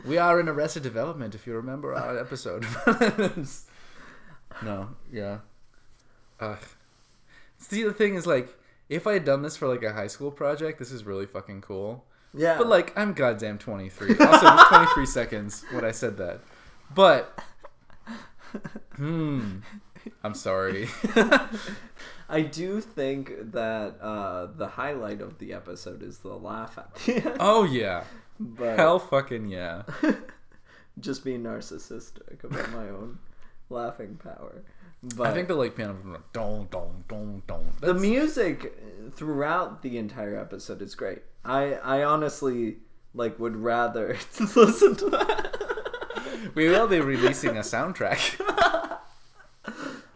we 0.05 0.17
are 0.17 0.39
in 0.39 0.47
Arrested 0.47 0.83
Development, 0.83 1.35
if 1.35 1.45
you 1.47 1.53
remember 1.53 1.93
our 1.93 2.17
episode. 2.17 2.65
no, 4.63 4.89
yeah. 5.11 5.39
Ugh. 6.39 6.57
See, 7.57 7.83
the 7.83 7.93
thing 7.93 8.15
is, 8.15 8.25
like, 8.25 8.49
if 8.87 9.05
I 9.05 9.13
had 9.13 9.25
done 9.25 9.41
this 9.41 9.57
for 9.57 9.67
like 9.67 9.83
a 9.83 9.93
high 9.93 10.07
school 10.07 10.31
project, 10.31 10.79
this 10.79 10.91
is 10.91 11.03
really 11.03 11.25
fucking 11.25 11.61
cool. 11.61 12.05
Yeah. 12.33 12.57
But 12.57 12.67
like, 12.67 12.97
I'm 12.97 13.13
goddamn 13.13 13.57
23. 13.57 14.09
Also, 14.09 14.21
it 14.21 14.29
was 14.29 14.67
23 14.67 15.05
seconds 15.05 15.65
when 15.71 15.83
I 15.83 15.91
said 15.91 16.17
that. 16.17 16.41
But, 16.93 17.39
hmm, 18.95 19.57
I'm 20.23 20.33
sorry. 20.33 20.87
I 22.29 22.41
do 22.41 22.79
think 22.79 23.51
that 23.53 23.95
uh, 24.01 24.47
the 24.55 24.67
highlight 24.67 25.21
of 25.21 25.39
the 25.39 25.53
episode 25.53 26.03
is 26.03 26.19
the 26.19 26.35
laugh 26.35 26.77
at 26.77 26.93
the 26.95 27.15
end. 27.15 27.37
Oh 27.39 27.63
yeah, 27.63 28.03
But 28.39 28.77
hell 28.77 28.99
fucking 28.99 29.49
yeah. 29.49 29.83
just 30.99 31.23
being 31.23 31.43
narcissistic 31.43 32.43
about 32.43 32.71
my 32.71 32.89
own 32.89 33.19
laughing 33.69 34.19
power. 34.21 34.63
But 35.15 35.27
I 35.27 35.33
think 35.33 35.47
the 35.47 35.55
like 35.55 35.75
piano, 35.75 36.21
don't, 36.33 36.69
don't, 36.69 37.07
don't, 37.07 37.41
don't. 37.47 37.81
the 37.81 37.93
music 37.93 38.73
throughout 39.13 39.81
the 39.81 39.97
entire 39.97 40.37
episode 40.37 40.81
is 40.81 40.95
great. 40.95 41.19
I 41.45 41.73
I 41.75 42.03
honestly 42.03 42.77
like 43.13 43.39
would 43.39 43.55
rather 43.55 44.17
listen 44.39 44.95
to 44.97 45.09
that. 45.09 46.51
We 46.55 46.69
will 46.69 46.87
be 46.87 46.99
releasing 46.99 47.57
a 47.57 47.61
soundtrack. 47.61 48.39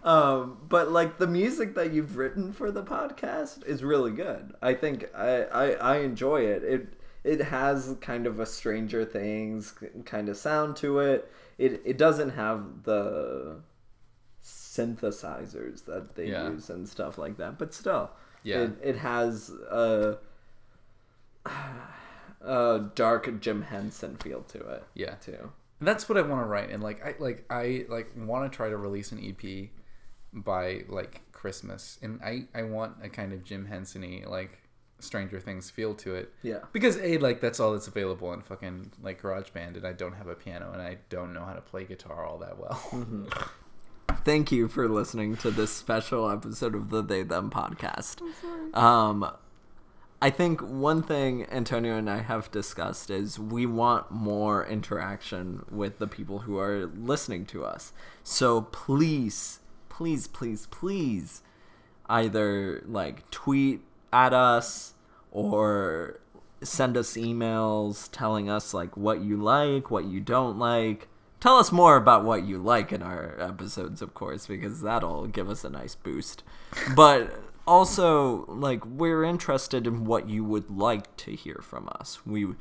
Um, 0.03 0.57
but 0.67 0.91
like 0.91 1.17
the 1.17 1.27
music 1.27 1.75
that 1.75 1.93
you've 1.93 2.17
written 2.17 2.51
for 2.51 2.71
the 2.71 2.83
podcast 2.83 3.65
is 3.65 3.83
really 3.83 4.11
good. 4.11 4.53
I 4.61 4.73
think 4.73 5.09
I, 5.15 5.43
I, 5.43 5.71
I 5.71 5.97
enjoy 5.99 6.41
it. 6.41 6.63
It 6.63 6.93
it 7.23 7.41
has 7.41 7.95
kind 8.01 8.27
of 8.27 8.39
a 8.39 8.45
Stranger 8.45 9.05
Things 9.05 9.73
kind 10.05 10.27
of 10.29 10.37
sound 10.37 10.75
to 10.77 10.99
it. 10.99 11.31
It 11.57 11.81
it 11.85 11.97
doesn't 11.97 12.31
have 12.31 12.83
the 12.83 13.61
synthesizers 14.43 15.85
that 15.85 16.15
they 16.15 16.27
Yeah. 16.29 16.49
use 16.49 16.69
and 16.69 16.87
stuff 16.89 17.17
like 17.17 17.37
that, 17.37 17.57
but 17.57 17.73
still, 17.73 18.11
Yeah. 18.43 18.63
it 18.63 18.71
it 18.81 18.97
has 18.97 19.49
a, 19.49 20.17
a 22.41 22.89
dark 22.95 23.39
Jim 23.39 23.63
Henson 23.63 24.17
feel 24.17 24.41
to 24.43 24.59
it. 24.69 24.83
Yeah. 24.93 25.15
too. 25.15 25.51
That's 25.81 26.07
what 26.07 26.17
I 26.17 26.21
want 26.21 26.41
to 26.43 26.47
write, 26.47 26.69
and 26.69 26.81
like 26.81 27.05
I 27.05 27.15
like 27.19 27.45
I 27.49 27.85
like 27.89 28.11
want 28.15 28.49
to 28.49 28.55
try 28.55 28.69
to 28.69 28.77
release 28.77 29.11
an 29.11 29.19
EP 29.19 29.69
by 30.31 30.85
like 30.87 31.21
Christmas, 31.33 31.99
and 32.01 32.21
I 32.23 32.47
I 32.55 32.63
want 32.63 32.97
a 33.03 33.09
kind 33.09 33.33
of 33.33 33.43
Jim 33.43 33.65
Henson-y 33.65 34.23
like 34.25 34.59
Stranger 35.03 35.39
Things 35.39 35.69
feel 35.69 35.93
to 35.95 36.15
it. 36.15 36.33
Yeah. 36.41 36.59
Because 36.71 36.97
a 36.97 37.17
like 37.19 37.41
that's 37.41 37.59
all 37.59 37.73
that's 37.73 37.87
available 37.87 38.33
in 38.33 38.41
fucking 38.41 38.91
like 39.01 39.21
GarageBand, 39.21 39.75
and 39.75 39.85
I 39.85 39.93
don't 39.93 40.13
have 40.13 40.27
a 40.27 40.35
piano, 40.35 40.71
and 40.71 40.81
I 40.81 40.97
don't 41.09 41.33
know 41.33 41.45
how 41.45 41.53
to 41.53 41.61
play 41.61 41.85
guitar 41.85 42.25
all 42.25 42.37
that 42.39 42.57
well. 42.57 43.27
thank 44.23 44.51
you 44.51 44.67
for 44.67 44.87
listening 44.87 45.35
to 45.37 45.51
this 45.51 45.71
special 45.71 46.29
episode 46.29 46.75
of 46.75 46.89
the 46.89 47.01
They 47.01 47.23
Them 47.23 47.49
podcast. 47.49 48.21
Um, 48.75 49.29
I 50.21 50.29
think 50.29 50.61
one 50.61 51.03
thing 51.03 51.45
Antonio 51.51 51.97
and 51.97 52.09
I 52.09 52.19
have 52.19 52.49
discussed 52.49 53.09
is 53.09 53.37
we 53.37 53.65
want 53.65 54.09
more 54.09 54.65
interaction 54.65 55.65
with 55.69 55.99
the 55.99 56.07
people 56.07 56.39
who 56.39 56.57
are 56.57 56.85
listening 56.85 57.45
to 57.47 57.65
us. 57.65 57.91
So 58.23 58.61
please, 58.61 59.59
please, 59.89 60.27
please, 60.27 60.67
please, 60.67 61.41
either 62.07 62.81
like 62.85 63.29
tweet 63.31 63.81
at 64.13 64.33
us 64.33 64.92
or 65.33 66.19
send 66.61 66.95
us 66.95 67.17
emails 67.17 68.07
telling 68.11 68.49
us 68.49 68.73
like 68.73 68.95
what 68.95 69.21
you 69.21 69.35
like, 69.35 69.91
what 69.91 70.05
you 70.05 70.21
don't 70.21 70.57
like. 70.57 71.09
Tell 71.41 71.57
us 71.57 71.73
more 71.73 71.97
about 71.97 72.23
what 72.23 72.45
you 72.45 72.57
like 72.57 72.93
in 72.93 73.01
our 73.01 73.35
episodes, 73.41 74.01
of 74.01 74.13
course, 74.13 74.47
because 74.47 74.81
that'll 74.81 75.27
give 75.27 75.49
us 75.49 75.65
a 75.65 75.69
nice 75.69 75.95
boost. 75.95 76.41
But 76.95 77.37
also, 77.67 78.45
like, 78.47 78.85
we're 78.85 79.25
interested 79.25 79.85
in 79.85 80.05
what 80.05 80.29
you 80.29 80.45
would 80.45 80.69
like 80.69 81.17
to 81.17 81.35
hear 81.35 81.59
from 81.61 81.89
us. 81.99 82.25
We, 82.25 82.53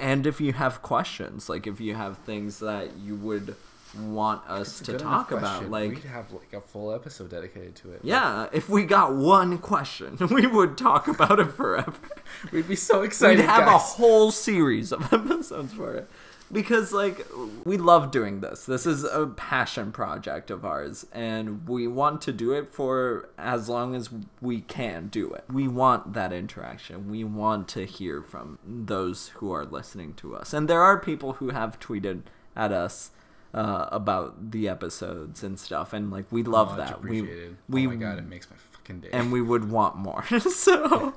and 0.00 0.28
if 0.28 0.40
you 0.40 0.52
have 0.52 0.80
questions, 0.80 1.48
like 1.48 1.66
if 1.66 1.80
you 1.80 1.96
have 1.96 2.18
things 2.18 2.60
that 2.60 2.96
you 2.98 3.16
would 3.16 3.56
want 3.98 4.48
us 4.48 4.80
to 4.80 4.98
talk 4.98 5.30
about, 5.32 5.70
like 5.70 5.90
we'd 5.90 6.04
have 6.04 6.32
like 6.32 6.52
a 6.52 6.60
full 6.60 6.92
episode 6.92 7.30
dedicated 7.30 7.74
to 7.76 7.92
it. 7.92 8.00
yeah, 8.02 8.48
if 8.52 8.68
we 8.68 8.84
got 8.84 9.14
one 9.14 9.58
question, 9.58 10.16
we 10.30 10.46
would 10.46 10.76
talk 10.76 11.08
about 11.08 11.38
it 11.38 11.52
forever. 11.52 11.94
we'd 12.52 12.68
be 12.68 12.76
so 12.76 13.02
excited. 13.02 13.38
We'd 13.38 13.46
have 13.46 13.66
a 13.66 13.78
whole 13.78 14.30
series 14.30 14.92
of 14.92 15.02
episodes 15.12 15.72
for 15.72 15.94
it. 15.94 16.10
Because, 16.52 16.92
like, 16.92 17.26
we 17.64 17.78
love 17.78 18.10
doing 18.10 18.40
this. 18.40 18.66
This 18.66 18.84
is 18.86 19.02
a 19.02 19.26
passion 19.26 19.90
project 19.90 20.50
of 20.50 20.64
ours, 20.64 21.06
and 21.10 21.66
we 21.66 21.88
want 21.88 22.20
to 22.22 22.32
do 22.32 22.52
it 22.52 22.68
for 22.68 23.30
as 23.38 23.68
long 23.68 23.94
as 23.94 24.10
we 24.40 24.60
can 24.60 25.08
do 25.08 25.32
it. 25.32 25.44
We 25.50 25.66
want 25.66 26.12
that 26.12 26.32
interaction. 26.32 27.10
We 27.10 27.24
want 27.24 27.66
to 27.68 27.86
hear 27.86 28.22
from 28.22 28.58
those 28.64 29.28
who 29.36 29.52
are 29.52 29.64
listening 29.64 30.14
to 30.16 30.36
us. 30.36 30.52
And 30.52 30.68
there 30.68 30.82
are 30.82 30.98
people 30.98 31.34
who 31.34 31.48
have 31.48 31.80
tweeted 31.80 32.22
at 32.54 32.72
us 32.72 33.10
uh, 33.54 33.88
about 33.92 34.50
the 34.50 34.68
episodes 34.68 35.42
and 35.42 35.58
stuff, 35.58 35.92
and, 35.92 36.10
like, 36.10 36.30
we 36.30 36.42
love 36.42 36.76
Much 36.76 36.88
that. 36.88 37.02
We, 37.02 37.22
we 37.68 37.86
oh 37.86 37.90
my 37.90 37.94
god, 37.96 38.18
it 38.18 38.26
makes 38.26 38.50
my 38.50 38.56
fucking 38.56 39.00
day. 39.00 39.10
and 39.12 39.30
we 39.32 39.40
would 39.40 39.70
want 39.70 39.96
more. 39.96 40.24
so, 40.40 41.14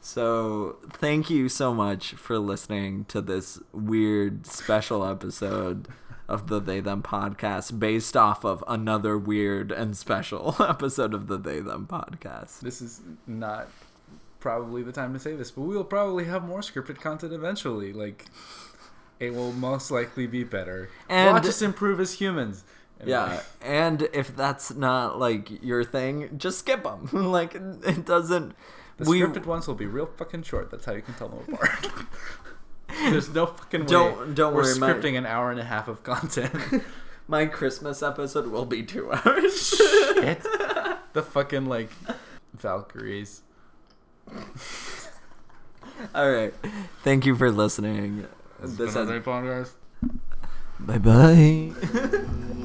so 0.00 0.76
thank 0.92 1.30
you 1.30 1.48
so 1.48 1.74
much 1.74 2.12
for 2.12 2.38
listening 2.38 3.06
to 3.06 3.20
this 3.20 3.58
weird 3.72 4.46
special 4.46 5.04
episode 5.04 5.88
of 6.28 6.48
the 6.48 6.60
They 6.60 6.80
Them 6.80 7.02
podcast, 7.02 7.78
based 7.80 8.14
off 8.16 8.44
of 8.44 8.62
another 8.68 9.16
weird 9.16 9.72
and 9.72 9.96
special 9.96 10.54
episode 10.60 11.14
of 11.14 11.26
the 11.26 11.38
They 11.38 11.60
Them 11.60 11.86
podcast. 11.90 12.60
this 12.60 12.82
is 12.82 13.00
not 13.26 13.68
probably 14.38 14.82
the 14.82 14.92
time 14.92 15.12
to 15.14 15.18
say 15.18 15.34
this, 15.34 15.50
but 15.50 15.62
we 15.62 15.74
will 15.74 15.82
probably 15.84 16.26
have 16.26 16.44
more 16.44 16.60
scripted 16.60 17.00
content 17.00 17.32
eventually. 17.32 17.92
Like, 17.92 18.26
it 19.20 19.34
will 19.34 19.52
most 19.52 19.90
likely 19.90 20.26
be 20.26 20.44
better. 20.44 20.90
And- 21.08 21.32
Watch 21.34 21.46
us 21.46 21.62
improve 21.62 22.00
as 22.00 22.14
humans. 22.14 22.64
And, 23.00 23.08
Yeah, 23.08 23.42
and 23.62 24.08
if 24.12 24.34
that's 24.36 24.74
not 24.74 25.18
like 25.20 25.62
your 25.62 25.84
thing, 25.84 26.36
just 26.36 26.58
skip 26.58 26.82
them. 26.82 27.08
like 27.12 27.54
it 27.54 28.04
doesn't. 28.04 28.54
the 28.96 29.08
we 29.08 29.20
scripted 29.20 29.46
ones 29.46 29.68
will 29.68 29.76
be 29.76 29.86
real 29.86 30.06
fucking 30.06 30.42
short. 30.42 30.70
That's 30.70 30.84
how 30.84 30.92
you 30.94 31.02
can 31.02 31.14
tell 31.14 31.28
them 31.28 31.54
apart. 31.54 31.88
There's 32.88 33.28
no 33.32 33.46
fucking 33.46 33.82
way. 33.82 33.86
Don't- 33.86 34.34
don't 34.34 34.52
we're 34.54 34.62
worry, 34.64 34.78
my- 34.78 34.90
scripting 34.92 35.16
an 35.16 35.26
hour 35.26 35.50
and 35.52 35.60
a 35.60 35.64
half 35.64 35.86
of 35.86 36.02
content. 36.02 36.52
my 37.28 37.46
Christmas 37.46 38.02
episode 38.02 38.48
will 38.48 38.64
be 38.64 38.82
two 38.82 39.12
hours. 39.12 39.68
Shit. 39.76 40.42
The 41.12 41.22
fucking 41.22 41.66
like 41.66 41.90
Valkyries. 42.54 43.42
All 46.14 46.30
right, 46.30 46.54
thank 47.02 47.26
you 47.26 47.34
for 47.36 47.50
listening. 47.50 48.26
This 48.60 48.94
has 48.94 49.08
been 49.08 49.22
Podcast. 49.22 49.70
Bye 50.80 50.98
bye. 50.98 51.72